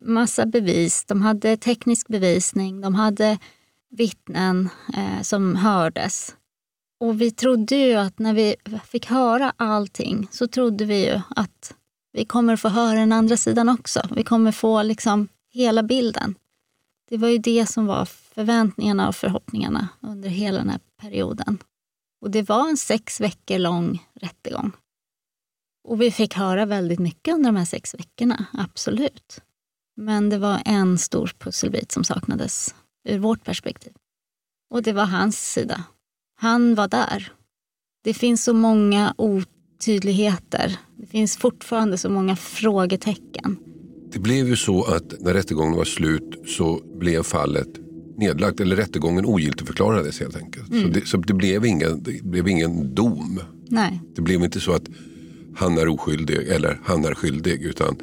massa 0.00 0.46
bevis, 0.46 1.04
de 1.04 1.22
hade 1.22 1.56
teknisk 1.56 2.08
bevisning, 2.08 2.80
de 2.80 2.94
hade 2.94 3.38
vittnen 3.90 4.68
eh, 4.96 5.22
som 5.22 5.56
hördes. 5.56 6.34
Och 7.00 7.20
vi 7.20 7.30
trodde 7.30 7.76
ju 7.76 7.94
att 7.94 8.18
när 8.18 8.34
vi 8.34 8.56
fick 8.84 9.06
höra 9.06 9.52
allting 9.56 10.28
så 10.30 10.46
trodde 10.46 10.84
vi 10.84 11.06
ju 11.06 11.20
att 11.36 11.74
vi 12.12 12.24
kommer 12.24 12.56
få 12.56 12.68
höra 12.68 12.98
den 12.98 13.12
andra 13.12 13.36
sidan 13.36 13.68
också. 13.68 14.08
Vi 14.10 14.24
kommer 14.24 14.52
få 14.52 14.82
liksom 14.82 15.28
hela 15.52 15.82
bilden. 15.82 16.34
Det 17.08 17.16
var 17.16 17.28
ju 17.28 17.38
det 17.38 17.66
som 17.66 17.86
var 17.86 18.04
förväntningarna 18.04 19.08
och 19.08 19.16
förhoppningarna 19.16 19.88
under 20.00 20.28
hela 20.28 20.58
den 20.58 20.70
här 20.70 20.80
perioden. 21.00 21.58
Och 22.20 22.30
det 22.30 22.42
var 22.42 22.68
en 22.68 22.76
sex 22.76 23.20
veckor 23.20 23.58
lång 23.58 24.06
rättegång. 24.14 24.72
Och 25.88 26.02
vi 26.02 26.10
fick 26.10 26.34
höra 26.34 26.66
väldigt 26.66 26.98
mycket 26.98 27.34
under 27.34 27.52
de 27.52 27.56
här 27.56 27.64
sex 27.64 27.94
veckorna, 27.94 28.46
absolut. 28.52 29.40
Men 29.96 30.30
det 30.30 30.38
var 30.38 30.62
en 30.64 30.98
stor 30.98 31.32
pusselbit 31.38 31.92
som 31.92 32.04
saknades 32.04 32.74
ur 33.08 33.18
vårt 33.18 33.44
perspektiv. 33.44 33.92
Och 34.70 34.82
det 34.82 34.92
var 34.92 35.04
hans 35.04 35.52
sida. 35.52 35.84
Han 36.40 36.74
var 36.74 36.88
där. 36.88 37.32
Det 38.04 38.14
finns 38.14 38.44
så 38.44 38.54
många 38.54 39.14
otydligheter. 39.18 40.78
Det 40.96 41.06
finns 41.06 41.36
fortfarande 41.36 41.98
så 41.98 42.08
många 42.08 42.36
frågetecken. 42.36 43.67
Det 44.12 44.18
blev 44.18 44.48
ju 44.48 44.56
så 44.56 44.84
att 44.84 45.14
när 45.20 45.34
rättegången 45.34 45.76
var 45.76 45.84
slut 45.84 46.42
så 46.46 46.80
blev 46.98 47.22
fallet 47.22 47.68
nedlagt, 48.16 48.60
eller 48.60 48.76
rättegången 48.76 49.26
ogiltigförklarades 49.26 50.20
helt 50.20 50.36
enkelt. 50.36 50.70
Mm. 50.70 50.82
Så, 50.82 50.88
det, 50.88 51.06
så 51.06 51.16
det, 51.16 51.34
blev 51.34 51.66
ingen, 51.66 52.02
det 52.02 52.24
blev 52.24 52.48
ingen 52.48 52.94
dom. 52.94 53.40
Nej. 53.68 54.00
Det 54.14 54.22
blev 54.22 54.42
inte 54.42 54.60
så 54.60 54.72
att 54.72 54.88
han 55.56 55.78
är 55.78 55.88
oskyldig 55.88 56.48
eller 56.48 56.80
han 56.84 57.04
är 57.04 57.14
skyldig 57.14 57.62
utan 57.62 57.96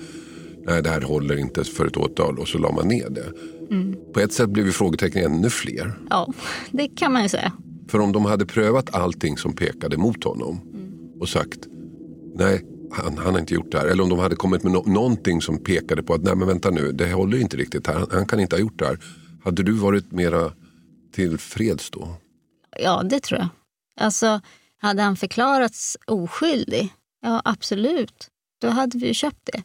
nej 0.66 0.84
det 0.84 0.90
här 0.90 1.02
håller 1.02 1.38
inte 1.38 1.64
för 1.64 1.86
ett 1.86 1.98
åtal 1.98 2.40
och 2.40 2.48
så 2.48 2.58
la 2.58 2.72
man 2.72 2.88
ner 2.88 3.10
det. 3.10 3.32
Mm. 3.72 3.96
På 4.14 4.20
ett 4.20 4.34
sätt 4.34 4.50
blev 4.50 4.66
ju 4.66 4.72
frågetecknen 4.72 5.26
ännu 5.26 5.50
fler. 5.50 6.00
Ja, 6.10 6.34
det 6.72 6.88
kan 6.88 7.14
man 7.14 7.24
ju 7.24 7.30
säga. 7.30 7.52
För 7.88 8.00
om 8.00 8.12
de 8.12 8.26
hade 8.26 8.46
prövat 8.46 8.96
allting 8.96 9.38
som 9.38 9.54
pekade 9.54 9.98
mot 9.98 10.24
honom 10.24 10.60
och 11.20 11.30
sagt 11.30 11.60
nej, 12.36 12.62
han, 12.96 13.18
han 13.18 13.34
har 13.34 13.40
inte 13.40 13.54
gjort 13.54 13.72
det 13.72 13.80
här. 13.80 13.86
Eller 13.88 14.04
om 14.04 14.10
de 14.10 14.20
hade 14.20 14.36
kommit 14.36 14.64
med 14.64 14.74
no- 14.74 14.90
någonting 14.90 15.42
som 15.42 15.64
pekade 15.64 16.04
på 16.04 16.14
att 16.14 16.22
nej 16.24 16.36
men 16.36 16.48
vänta 16.48 16.70
nu, 16.70 16.92
det 16.92 17.14
håller 17.14 17.38
inte 17.38 17.58
riktigt 17.58 17.88
här. 17.88 17.94
Han, 17.94 18.08
han 18.12 18.26
kan 18.28 18.40
inte 18.40 18.56
ha 18.56 18.62
gjort 18.62 18.80
det 18.80 18.86
här. 18.86 19.00
Hade 19.44 19.64
du 19.64 19.72
varit 19.72 20.12
mera 20.12 20.54
tillfreds 21.12 21.90
då? 21.90 22.16
Ja, 22.80 23.04
det 23.04 23.20
tror 23.20 23.40
jag. 23.40 23.50
Alltså, 24.00 24.42
hade 24.78 25.02
han 25.02 25.16
förklarats 25.18 25.98
oskyldig, 26.08 26.94
ja 27.22 27.42
absolut, 27.46 28.30
då 28.62 28.68
hade 28.70 28.98
vi 28.98 29.08
ju 29.08 29.14
köpt 29.14 29.50
det. 29.54 29.64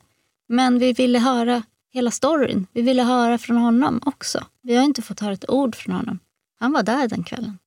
Men 0.48 0.78
vi 0.78 0.92
ville 0.92 1.18
höra 1.18 1.62
hela 1.92 2.10
storyn. 2.10 2.66
Vi 2.72 2.82
ville 2.82 3.02
höra 3.02 3.38
från 3.38 3.56
honom 3.56 4.00
också. 4.06 4.44
Vi 4.62 4.76
har 4.76 4.84
inte 4.84 5.02
fått 5.02 5.20
höra 5.20 5.32
ett 5.32 5.50
ord 5.50 5.76
från 5.76 5.94
honom. 5.94 6.18
Han 6.58 6.72
var 6.72 6.82
där 6.82 7.08
den 7.08 7.24
kvällen. 7.24 7.58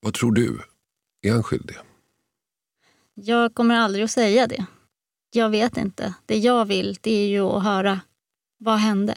Vad 0.00 0.14
tror 0.14 0.32
du? 0.32 0.60
Är 1.22 1.32
han 1.32 1.42
skyldig? 1.42 1.76
Jag 3.14 3.54
kommer 3.54 3.74
aldrig 3.74 4.04
att 4.04 4.10
säga 4.10 4.46
det. 4.46 4.66
Jag 5.36 5.50
vet 5.50 5.76
inte. 5.76 6.14
Det 6.26 6.38
jag 6.38 6.64
vill 6.64 6.98
det 7.00 7.10
är 7.10 7.28
ju 7.28 7.40
att 7.40 7.62
höra 7.62 8.00
vad 8.58 8.78
hände. 8.78 9.14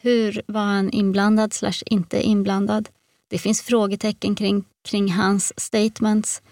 Hur 0.00 0.42
var 0.46 0.60
han 0.60 0.90
inblandad 0.90 1.52
slash 1.52 1.82
inte 1.86 2.22
inblandad? 2.22 2.88
Det 3.28 3.38
finns 3.38 3.62
frågetecken 3.62 4.34
kring, 4.34 4.64
kring 4.84 5.12
hans 5.12 5.52
statements. 5.56 6.42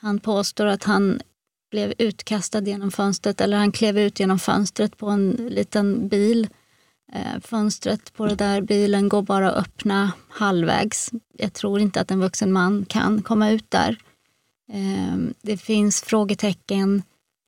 Han 0.00 0.20
påstår 0.20 0.66
att 0.66 0.84
han 0.84 1.20
blev 1.70 1.94
utkastad 1.98 2.60
genom 2.60 2.90
fönstret 2.90 3.40
eller 3.40 3.56
han 3.56 3.72
klev 3.72 3.98
ut 3.98 4.20
genom 4.20 4.38
fönstret 4.38 4.96
på 4.96 5.06
en 5.06 5.30
liten 5.30 6.08
bil. 6.08 6.48
Eh, 7.12 7.40
fönstret 7.40 8.12
på 8.12 8.26
den 8.26 8.36
där 8.36 8.60
bilen 8.60 9.08
går 9.08 9.22
bara 9.22 9.50
att 9.50 9.66
öppna 9.66 10.12
halvvägs. 10.28 11.10
Jag 11.32 11.52
tror 11.52 11.80
inte 11.80 12.00
att 12.00 12.10
en 12.10 12.20
vuxen 12.20 12.52
man 12.52 12.84
kan 12.88 13.22
komma 13.22 13.50
ut 13.50 13.70
där. 13.70 13.96
Eh, 14.72 15.16
det 15.42 15.56
finns 15.56 16.02
frågetecken. 16.02 17.02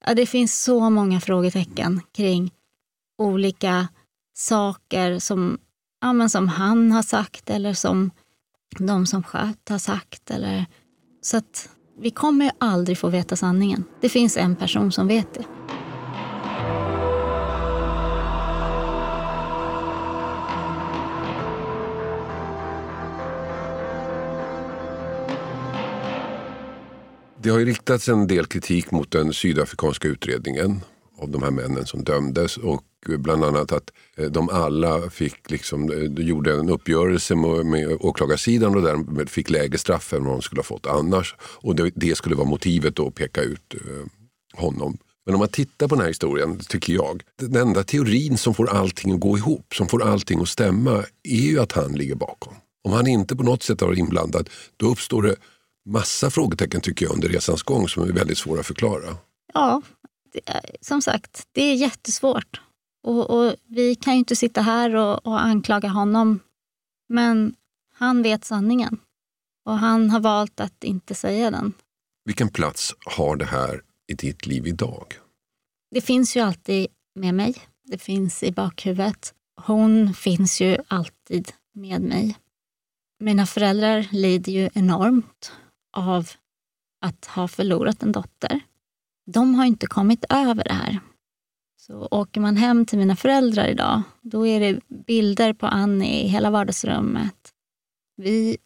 Ja, 0.06 0.14
det 0.14 0.26
finns 0.26 0.62
så 0.64 0.90
många 0.90 1.20
frågetecken 1.20 2.00
kring 2.12 2.52
olika 3.18 3.88
saker 4.34 5.18
som, 5.18 5.58
ja, 6.00 6.12
men 6.12 6.30
som 6.30 6.48
han 6.48 6.92
har 6.92 7.02
sagt 7.02 7.50
eller 7.50 7.74
som 7.74 8.10
de 8.78 9.06
som 9.06 9.22
sköt 9.22 9.68
har 9.68 9.78
sagt. 9.78 10.30
Eller, 10.30 10.66
så 11.22 11.36
att 11.36 11.68
vi 11.98 12.10
kommer 12.10 12.44
ju 12.44 12.50
aldrig 12.58 12.98
få 12.98 13.08
veta 13.08 13.36
sanningen. 13.36 13.84
Det 14.00 14.08
finns 14.08 14.36
en 14.36 14.56
person 14.56 14.92
som 14.92 15.08
vet 15.08 15.34
det. 15.34 15.44
Det 27.42 27.50
har 27.50 27.58
ju 27.58 27.64
riktats 27.64 28.08
en 28.08 28.26
del 28.26 28.46
kritik 28.46 28.90
mot 28.90 29.10
den 29.10 29.32
sydafrikanska 29.32 30.08
utredningen 30.08 30.80
av 31.18 31.30
de 31.30 31.42
här 31.42 31.50
männen 31.50 31.86
som 31.86 32.04
dömdes 32.04 32.56
och 32.56 32.84
bland 33.18 33.44
annat 33.44 33.72
att 33.72 33.90
eh, 34.16 34.30
de 34.30 34.48
alla 34.48 35.10
fick 35.10 35.50
liksom, 35.50 35.92
eh, 35.92 36.24
gjorde 36.24 36.54
en 36.54 36.68
uppgörelse 36.68 37.34
med, 37.34 37.66
med 37.66 37.96
åklagarsidan 38.00 38.76
och 38.76 38.82
därmed 38.82 39.30
fick 39.30 39.50
lägre 39.50 39.78
straff 39.78 40.12
än 40.12 40.24
vad 40.24 40.34
de 40.34 40.42
skulle 40.42 40.58
ha 40.58 40.64
fått 40.64 40.86
annars. 40.86 41.34
Och 41.40 41.76
det, 41.76 41.90
det 41.94 42.14
skulle 42.14 42.34
vara 42.36 42.48
motivet 42.48 43.00
att 43.00 43.14
peka 43.14 43.40
ut 43.40 43.74
eh, 43.74 44.06
honom. 44.60 44.98
Men 45.26 45.34
om 45.34 45.38
man 45.38 45.48
tittar 45.48 45.88
på 45.88 45.94
den 45.94 46.02
här 46.02 46.08
historien, 46.08 46.58
tycker 46.58 46.92
jag, 46.92 47.22
den 47.36 47.56
enda 47.56 47.84
teorin 47.84 48.38
som 48.38 48.54
får 48.54 48.70
allting 48.70 49.12
att 49.12 49.20
gå 49.20 49.38
ihop, 49.38 49.74
som 49.74 49.88
får 49.88 50.02
allting 50.02 50.40
att 50.40 50.48
stämma, 50.48 51.04
är 51.22 51.50
ju 51.50 51.60
att 51.60 51.72
han 51.72 51.92
ligger 51.92 52.14
bakom. 52.14 52.54
Om 52.84 52.92
han 52.92 53.06
inte 53.06 53.36
på 53.36 53.42
något 53.42 53.62
sätt 53.62 53.80
har 53.80 53.88
varit 53.88 53.98
inblandad, 53.98 54.50
då 54.76 54.86
uppstår 54.86 55.22
det 55.22 55.36
massa 55.90 56.30
frågetecken 56.30 56.80
tycker 56.80 57.06
jag 57.06 57.14
under 57.14 57.28
resans 57.28 57.62
gång 57.62 57.88
som 57.88 58.02
är 58.02 58.12
väldigt 58.12 58.38
svåra 58.38 58.60
att 58.60 58.66
förklara. 58.66 59.16
Ja, 59.54 59.82
är, 60.46 60.76
som 60.80 61.02
sagt, 61.02 61.48
det 61.52 61.62
är 61.62 61.74
jättesvårt. 61.74 62.60
Och, 63.02 63.30
och, 63.30 63.54
vi 63.66 63.94
kan 63.94 64.12
ju 64.12 64.18
inte 64.18 64.36
sitta 64.36 64.62
här 64.62 64.94
och, 64.94 65.26
och 65.26 65.40
anklaga 65.40 65.88
honom. 65.88 66.40
Men 67.08 67.54
han 67.94 68.22
vet 68.22 68.44
sanningen. 68.44 68.98
Och 69.64 69.78
han 69.78 70.10
har 70.10 70.20
valt 70.20 70.60
att 70.60 70.84
inte 70.84 71.14
säga 71.14 71.50
den. 71.50 71.72
Vilken 72.24 72.48
plats 72.48 72.94
har 73.06 73.36
det 73.36 73.44
här 73.44 73.82
i 74.06 74.14
ditt 74.14 74.46
liv 74.46 74.66
idag? 74.66 75.06
Det 75.90 76.00
finns 76.00 76.36
ju 76.36 76.40
alltid 76.40 76.86
med 77.14 77.34
mig. 77.34 77.54
Det 77.84 77.98
finns 77.98 78.42
i 78.42 78.52
bakhuvudet. 78.52 79.34
Hon 79.66 80.14
finns 80.14 80.60
ju 80.60 80.78
alltid 80.88 81.52
med 81.74 82.02
mig. 82.02 82.36
Mina 83.20 83.46
föräldrar 83.46 84.08
lider 84.10 84.52
ju 84.52 84.70
enormt 84.74 85.52
av 85.92 86.28
att 87.00 87.26
ha 87.26 87.48
förlorat 87.48 88.02
en 88.02 88.12
dotter. 88.12 88.60
De 89.26 89.54
har 89.54 89.64
inte 89.64 89.86
kommit 89.86 90.24
över 90.28 90.64
det 90.64 90.72
här. 90.72 91.00
Så 91.80 92.08
åker 92.10 92.40
man 92.40 92.56
hem 92.56 92.86
till 92.86 92.98
mina 92.98 93.16
föräldrar 93.16 93.66
idag, 93.66 94.02
då 94.20 94.46
är 94.46 94.60
det 94.60 94.80
bilder 95.06 95.52
på 95.52 95.66
Annie 95.66 96.24
i 96.24 96.28
hela 96.28 96.50
vardagsrummet. 96.50 97.52
Vi 98.16 98.56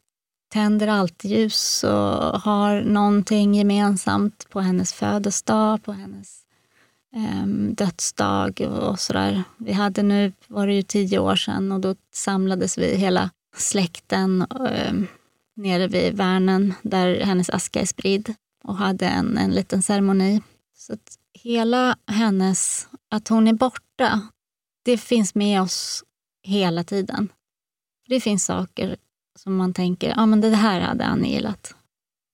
tänder 0.53 0.89
alltid 0.89 1.31
ljus 1.31 1.85
och 1.85 2.41
har 2.41 2.83
någonting 2.83 3.55
gemensamt 3.55 4.47
på 4.51 4.61
hennes 4.61 4.93
födelsedag, 4.93 5.83
på 5.85 5.93
hennes 5.93 6.43
eh, 7.17 7.47
dödsdag 7.71 8.61
och 8.61 9.01
sådär. 9.01 9.43
Vi 9.57 9.73
hade 9.73 10.03
nu, 10.03 10.33
var 10.47 10.67
det 10.67 10.75
ju 10.75 10.83
tio 10.83 11.19
år 11.19 11.37
sedan 11.37 11.73
och 11.73 11.81
då 11.81 11.95
samlades 12.13 12.79
vi 12.79 12.97
hela 12.97 13.31
släkten 13.57 14.47
um, 14.51 15.07
nere 15.57 15.89
vid 15.89 16.17
Värnen 16.17 16.75
där 16.83 17.21
hennes 17.21 17.51
aska 17.51 17.81
är 17.81 17.87
spridd 17.87 18.35
och 18.65 18.77
hade 18.77 19.07
en, 19.07 19.39
en 19.39 19.51
liten 19.51 19.83
ceremoni. 19.83 20.43
Så 20.77 20.93
att 20.93 21.19
hela 21.33 21.97
hennes, 22.07 22.89
att 23.11 23.29
hon 23.29 23.49
är 23.49 23.53
borta, 23.53 24.29
det 24.85 24.99
finns 24.99 25.35
med 25.35 25.63
oss 25.63 26.05
hela 26.43 26.85
tiden. 26.85 27.33
Det 28.09 28.21
finns 28.21 28.45
saker 28.45 28.97
som 29.39 29.57
man 29.57 29.75
tänker, 29.75 30.09
ja 30.09 30.27
men 30.27 30.41
det 30.41 30.57
här 30.57 30.81
hade 30.81 31.05
Annie 31.05 31.33
gillat. 31.33 31.75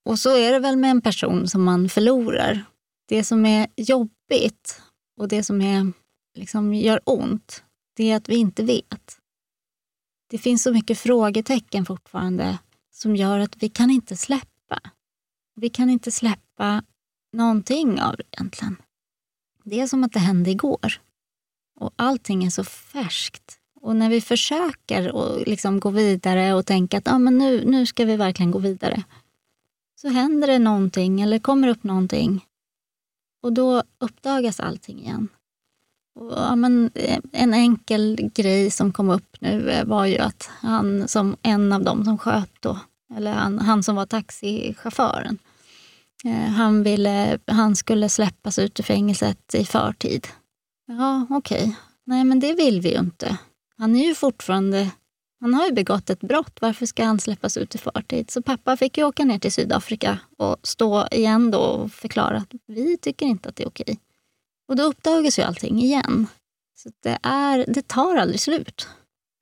Och 0.04 0.18
så 0.18 0.36
är 0.36 0.52
det 0.52 0.58
väl 0.58 0.76
med 0.76 0.90
en 0.90 1.00
person 1.00 1.48
som 1.48 1.64
man 1.64 1.88
förlorar. 1.88 2.64
Det 3.08 3.24
som 3.24 3.46
är 3.46 3.66
jobbigt 3.76 4.82
och 5.16 5.28
det 5.28 5.42
som 5.42 5.60
är, 5.60 5.92
liksom, 6.38 6.74
gör 6.74 7.00
ont, 7.04 7.64
det 7.96 8.10
är 8.10 8.16
att 8.16 8.28
vi 8.28 8.36
inte 8.36 8.62
vet. 8.62 9.18
Det 10.30 10.38
finns 10.38 10.62
så 10.62 10.72
mycket 10.72 10.98
frågetecken 10.98 11.86
fortfarande 11.86 12.58
som 13.02 13.16
gör 13.16 13.38
att 13.38 13.62
vi 13.62 13.68
kan 13.68 13.90
inte 13.90 14.16
släppa. 14.16 14.80
Vi 15.54 15.68
kan 15.68 15.90
inte 15.90 16.10
släppa 16.10 16.82
någonting 17.32 18.00
av 18.00 18.16
det 18.16 18.22
egentligen. 18.32 18.76
Det 19.64 19.80
är 19.80 19.86
som 19.86 20.04
att 20.04 20.12
det 20.12 20.18
hände 20.18 20.50
igår. 20.50 21.00
Och 21.80 21.92
allting 21.96 22.44
är 22.44 22.50
så 22.50 22.64
färskt. 22.64 23.58
Och 23.80 23.96
när 23.96 24.10
vi 24.10 24.20
försöker 24.20 25.12
och 25.12 25.46
liksom 25.46 25.80
gå 25.80 25.90
vidare 25.90 26.54
och 26.54 26.66
tänka 26.66 26.98
att 26.98 27.08
ah, 27.08 27.18
men 27.18 27.38
nu, 27.38 27.64
nu 27.64 27.86
ska 27.86 28.04
vi 28.04 28.16
verkligen 28.16 28.50
gå 28.50 28.58
vidare. 28.58 29.02
Så 30.00 30.08
händer 30.08 30.48
det 30.48 30.58
någonting 30.58 31.20
eller 31.20 31.38
kommer 31.38 31.68
upp 31.68 31.82
någonting. 31.82 32.44
Och 33.42 33.52
då 33.52 33.82
uppdagas 33.98 34.60
allting 34.60 35.00
igen. 35.00 35.28
Och, 36.14 36.32
ja, 36.32 36.56
men, 36.56 36.90
eh, 36.94 37.18
en 37.32 37.54
enkel 37.54 38.30
grej 38.34 38.70
som 38.70 38.92
kom 38.92 39.10
upp 39.10 39.36
nu 39.40 39.70
eh, 39.70 39.84
var 39.84 40.06
ju 40.06 40.18
att 40.18 40.50
han 40.60 41.08
som 41.08 41.36
en 41.42 41.72
av 41.72 41.84
dem 41.84 42.04
som 42.04 42.18
sköt 42.18 42.50
då, 42.60 42.78
eller 43.16 43.32
han, 43.32 43.58
han 43.58 43.82
som 43.82 43.96
var 43.96 44.06
taxichauffören, 44.06 45.38
eh, 46.24 46.50
han, 46.50 46.82
ville, 46.82 47.38
han 47.46 47.76
skulle 47.76 48.08
släppas 48.08 48.58
ut 48.58 48.80
ur 48.80 48.84
fängelset 48.84 49.54
i 49.54 49.64
förtid. 49.64 50.26
Ja, 50.86 51.26
okej. 51.30 51.62
Okay. 51.62 51.74
Nej, 52.06 52.24
men 52.24 52.40
det 52.40 52.54
vill 52.54 52.80
vi 52.80 52.92
ju 52.92 52.98
inte. 52.98 53.38
Han 53.78 53.96
är 53.96 54.06
ju 54.06 54.14
fortfarande 54.14 54.90
han 55.40 55.54
har 55.54 55.66
ju 55.66 55.72
begått 55.72 56.10
ett 56.10 56.20
brott. 56.20 56.58
Varför 56.60 56.86
ska 56.86 57.04
han 57.04 57.20
släppas 57.20 57.56
ut 57.56 57.74
i 57.74 57.78
förtid? 57.78 58.30
Så 58.30 58.42
pappa 58.42 58.76
fick 58.76 58.98
ju 58.98 59.04
åka 59.04 59.24
ner 59.24 59.38
till 59.38 59.52
Sydafrika 59.52 60.18
och 60.36 60.56
stå 60.62 61.08
igen 61.10 61.50
då 61.50 61.58
och 61.58 61.92
förklara 61.92 62.36
att 62.36 62.52
vi 62.66 62.98
tycker 62.98 63.26
inte 63.26 63.48
att 63.48 63.56
det 63.56 63.62
är 63.62 63.68
okej. 63.68 63.98
Och 64.68 64.76
då 64.76 64.82
uppdagas 64.82 65.38
ju 65.38 65.42
allting 65.42 65.78
igen. 65.78 66.26
Så 66.74 66.90
det, 67.02 67.18
är, 67.22 67.64
det 67.68 67.88
tar 67.88 68.16
aldrig 68.16 68.40
slut. 68.40 68.88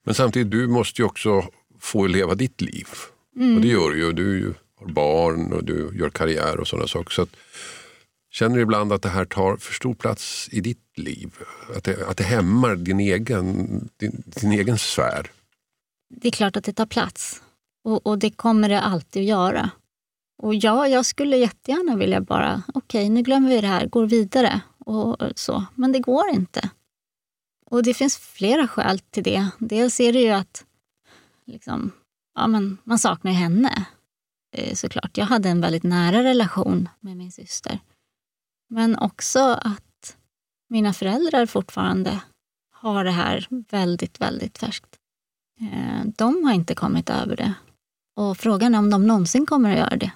Men 0.05 0.15
samtidigt, 0.15 0.51
du 0.51 0.67
måste 0.67 1.03
ju 1.03 1.07
också 1.07 1.45
få 1.81 2.07
leva 2.07 2.35
ditt 2.35 2.61
liv. 2.61 2.87
Mm. 3.39 3.57
Och 3.57 3.61
det 3.61 3.69
gör 3.69 4.13
du 4.13 4.39
ju. 4.39 4.43
Du 4.43 4.55
har 4.77 4.93
barn 4.93 5.53
och 5.53 5.65
du 5.65 5.91
gör 5.95 6.11
karriär 6.11 6.61
och 6.61 6.69
sådana 6.69 6.89
saker. 6.89 7.11
Så 7.11 7.23
att, 7.23 7.37
känner 8.31 8.57
du 8.57 8.63
ibland 8.63 8.93
att 8.93 9.03
det 9.03 9.09
här 9.09 9.25
tar 9.25 9.57
för 9.57 9.75
stor 9.75 9.95
plats 9.95 10.49
i 10.53 10.61
ditt 10.61 10.99
liv? 10.99 11.35
Att 11.77 11.85
det, 11.85 12.09
att 12.09 12.17
det 12.17 12.25
hämmar 12.25 12.77
din 12.77 13.01
egen, 13.01 13.55
din, 13.97 14.23
din 14.27 14.53
egen 14.53 14.79
sfär? 14.79 15.31
Det 16.11 16.29
är 16.29 16.33
klart 16.33 16.57
att 16.57 16.65
det 16.65 16.73
tar 16.73 16.87
plats. 16.87 17.43
Och, 17.85 18.07
och 18.07 18.19
det 18.19 18.31
kommer 18.31 18.69
det 18.69 18.81
alltid 18.81 19.23
att 19.23 19.29
göra. 19.29 19.71
Och 20.43 20.55
ja, 20.55 20.89
jag 20.89 21.07
skulle 21.07 21.37
jättegärna 21.37 21.97
vilja 21.97 22.21
bara, 22.21 22.63
okej, 22.75 23.01
okay, 23.01 23.11
nu 23.11 23.23
glömmer 23.23 23.49
vi 23.49 23.61
det 23.61 23.67
här, 23.67 23.87
går 23.87 24.07
vidare 24.07 24.61
och 24.79 25.17
så. 25.35 25.65
Men 25.75 25.93
det 25.93 25.99
går 25.99 26.29
inte. 26.31 26.71
Och 27.67 27.83
det 27.83 27.95
finns 27.95 28.19
flera 28.19 28.69
skäl 28.69 28.99
till 28.99 29.23
det. 29.23 29.49
Dels 29.59 30.01
är 30.01 30.13
det 30.13 30.21
ju 30.21 30.31
att 30.31 30.65
liksom, 31.47 31.93
ja, 32.39 32.47
men 32.47 32.79
man 32.85 32.99
saknar 32.99 33.33
henne 33.33 33.87
eh, 34.57 34.75
såklart. 34.75 35.17
Jag 35.17 35.27
hade 35.27 35.49
en 35.49 35.61
väldigt 35.61 35.83
nära 35.83 36.23
relation 36.23 36.89
med 37.01 37.17
min 37.17 37.33
syster. 37.33 37.81
Men 38.71 38.99
också 38.99 39.41
att 39.41 40.17
mina 40.69 40.93
föräldrar 40.93 41.47
fortfarande 41.47 42.21
har 42.73 43.05
det 43.05 43.11
här 43.11 43.47
väldigt, 43.51 44.21
väldigt 44.21 44.59
färskt. 44.59 44.97
Eh, 45.61 46.05
de 46.17 46.45
har 46.45 46.53
inte 46.53 46.75
kommit 46.75 47.11
över 47.11 47.37
det. 47.37 47.55
Och 48.17 48.37
frågan 48.37 48.75
är 48.75 48.79
om 48.79 48.91
de 48.91 49.07
någonsin 49.07 49.47
kommer 49.47 49.71
att 49.73 49.79
göra 49.79 49.97
det. 49.97 50.13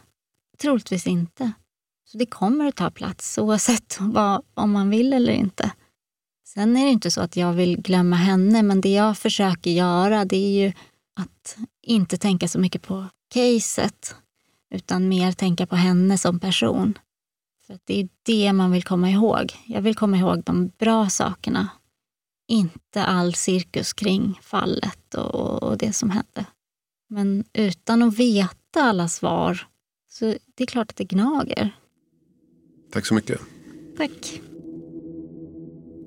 Troligtvis 0.59 1.07
inte. 1.07 1.53
Så 2.05 2.19
det 2.19 2.27
kommer 2.27 2.65
att 2.65 2.77
ta 2.77 2.91
plats 2.91 3.39
oavsett 3.39 3.97
vad, 4.01 4.43
om 4.55 4.71
man 4.71 4.91
vill 4.91 5.13
eller 5.13 5.33
inte. 5.33 5.73
Sen 6.55 6.77
är 6.77 6.85
det 6.85 6.91
inte 6.91 7.11
så 7.11 7.21
att 7.21 7.37
jag 7.37 7.53
vill 7.53 7.81
glömma 7.81 8.17
henne, 8.17 8.63
men 8.63 8.81
det 8.81 8.93
jag 8.93 9.19
försöker 9.19 9.71
göra 9.71 10.25
det 10.25 10.37
är 10.37 10.65
ju 10.65 10.73
att 11.21 11.57
inte 11.83 12.17
tänka 12.17 12.49
så 12.49 12.59
mycket 12.59 12.83
på 12.83 13.07
caset, 13.35 14.17
utan 14.75 15.09
mer 15.09 15.33
tänka 15.33 15.67
på 15.67 15.77
henne 15.77 16.19
som 16.19 16.41
person. 16.41 16.99
För 17.67 17.79
det 17.85 18.01
är 18.01 18.09
det 18.23 18.53
man 18.53 18.73
vill 18.73 18.85
komma 18.85 19.11
ihåg. 19.11 19.53
Jag 19.67 19.83
vill 19.83 19.95
komma 19.95 20.17
ihåg 20.17 20.43
de 20.45 20.69
bra 20.79 21.11
sakerna. 21.11 21.69
Inte 22.49 23.05
all 23.05 23.35
cirkus 23.35 23.93
kring 23.93 24.39
fallet 24.43 25.15
och, 25.15 25.63
och 25.63 25.79
det 25.79 25.93
som 25.93 26.11
hände. 26.11 26.47
Men 27.09 27.45
utan 27.53 28.03
att 28.03 28.19
veta 28.19 28.83
alla 28.83 29.09
svar, 29.09 29.67
så 30.09 30.25
det 30.55 30.65
är 30.65 30.67
klart 30.67 30.91
att 30.91 30.97
det 30.97 31.05
gnager. 31.05 31.77
Tack 32.93 33.07
så 33.07 33.15
mycket. 33.15 33.41
Tack. 33.97 34.41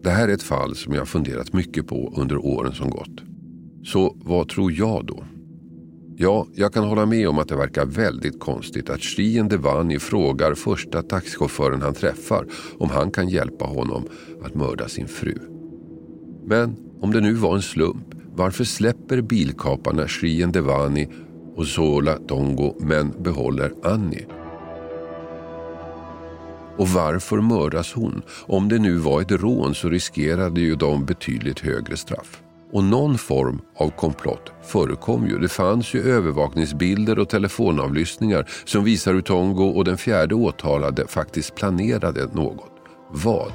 Det 0.04 0.10
här 0.12 0.28
är 0.28 0.34
ett 0.34 0.44
fall 0.44 0.76
som 0.76 0.94
jag 0.94 1.08
funderat 1.08 1.54
mycket 1.54 1.88
på 1.88 2.14
under 2.18 2.38
åren 2.38 2.76
som 2.76 2.90
gått. 2.90 3.35
Så 3.86 4.16
vad 4.24 4.50
tror 4.50 4.72
jag 4.72 5.06
då? 5.06 5.24
Ja, 6.18 6.48
jag 6.54 6.74
kan 6.74 6.84
hålla 6.84 7.06
med 7.06 7.30
om 7.30 7.40
att 7.40 7.48
det 7.48 7.56
verkar 7.56 7.86
väldigt 7.86 8.40
konstigt 8.40 8.90
att 8.90 9.02
Shrien 9.02 9.48
Devani 9.48 10.00
frågar 10.00 10.54
första 10.54 11.02
taxichauffören 11.02 11.82
han 11.82 11.94
träffar 11.94 12.46
om 12.80 12.90
han 12.90 13.12
kan 13.12 13.30
hjälpa 13.30 13.66
honom 13.66 14.04
att 14.44 14.56
mörda 14.56 14.88
sin 14.88 15.08
fru. 15.08 15.38
Men 16.46 16.76
om 17.02 17.12
det 17.12 17.22
nu 17.22 17.34
var 17.34 17.56
en 17.56 17.62
slump, 17.62 18.06
varför 18.36 18.64
släpper 18.64 19.22
bilkaparna 19.22 20.08
Shrien 20.08 20.52
Devani 20.52 21.08
och 21.56 21.68
Zola 21.68 22.18
Tongo 22.18 22.76
men 22.80 23.14
behåller 23.24 23.74
Annie? 23.84 24.26
Och 26.78 26.88
varför 26.88 27.42
mördas 27.42 27.94
hon? 27.94 28.22
Om 28.48 28.70
det 28.70 28.80
nu 28.80 28.98
var 28.98 29.22
ett 29.22 29.32
rån 29.32 29.76
så 29.76 29.90
riskerade 29.90 30.62
ju 30.62 30.76
de 30.76 31.06
betydligt 31.06 31.60
högre 31.60 31.98
straff. 31.98 32.42
Och 32.72 32.84
någon 32.84 33.18
form 33.18 33.62
av 33.78 33.90
komplott 33.90 34.52
förekom 34.64 35.28
ju. 35.28 35.40
Det 35.40 35.50
fanns 35.50 35.94
ju 35.94 36.02
övervakningsbilder 36.02 37.20
och 37.20 37.30
telefonavlyssningar 37.30 38.50
som 38.66 38.84
visar 38.84 39.14
hur 39.14 39.22
Tongo 39.22 39.64
och 39.64 39.86
den 39.86 39.98
fjärde 39.98 40.36
åtalade 40.36 41.08
faktiskt 41.08 41.56
planerade 41.56 42.28
något. 42.34 42.72
Vad? 43.12 43.52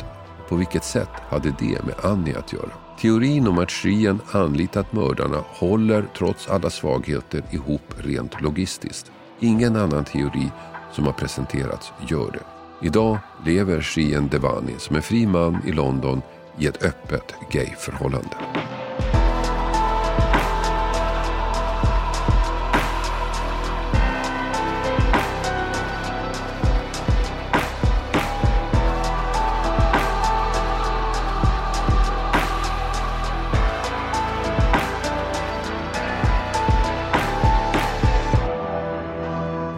På 0.48 0.56
vilket 0.56 0.84
sätt 0.84 1.11
hade 1.28 1.54
det 1.58 1.84
med 1.84 1.94
Annie 2.02 2.34
att 2.34 2.52
göra? 2.52 2.70
Teorin 3.00 3.48
om 3.48 3.58
att 3.58 3.70
Shien 3.70 4.20
anlitat 4.32 4.92
mördarna 4.92 5.44
håller 5.48 6.04
trots 6.18 6.48
alla 6.48 6.70
svagheter 6.70 7.42
ihop 7.50 7.94
rent 7.96 8.40
logistiskt. 8.40 9.12
Ingen 9.40 9.76
annan 9.76 10.04
teori 10.04 10.50
som 10.92 11.04
har 11.04 11.12
presenterats 11.12 11.92
gör 12.08 12.30
det. 12.32 12.86
Idag 12.86 13.18
lever 13.46 13.80
Shien 13.80 14.28
Devani 14.28 14.74
som 14.78 14.96
en 14.96 15.02
fri 15.02 15.26
man 15.26 15.58
i 15.66 15.72
London 15.72 16.22
i 16.58 16.66
ett 16.66 16.82
öppet 16.84 17.34
gayförhållande. 17.50 18.36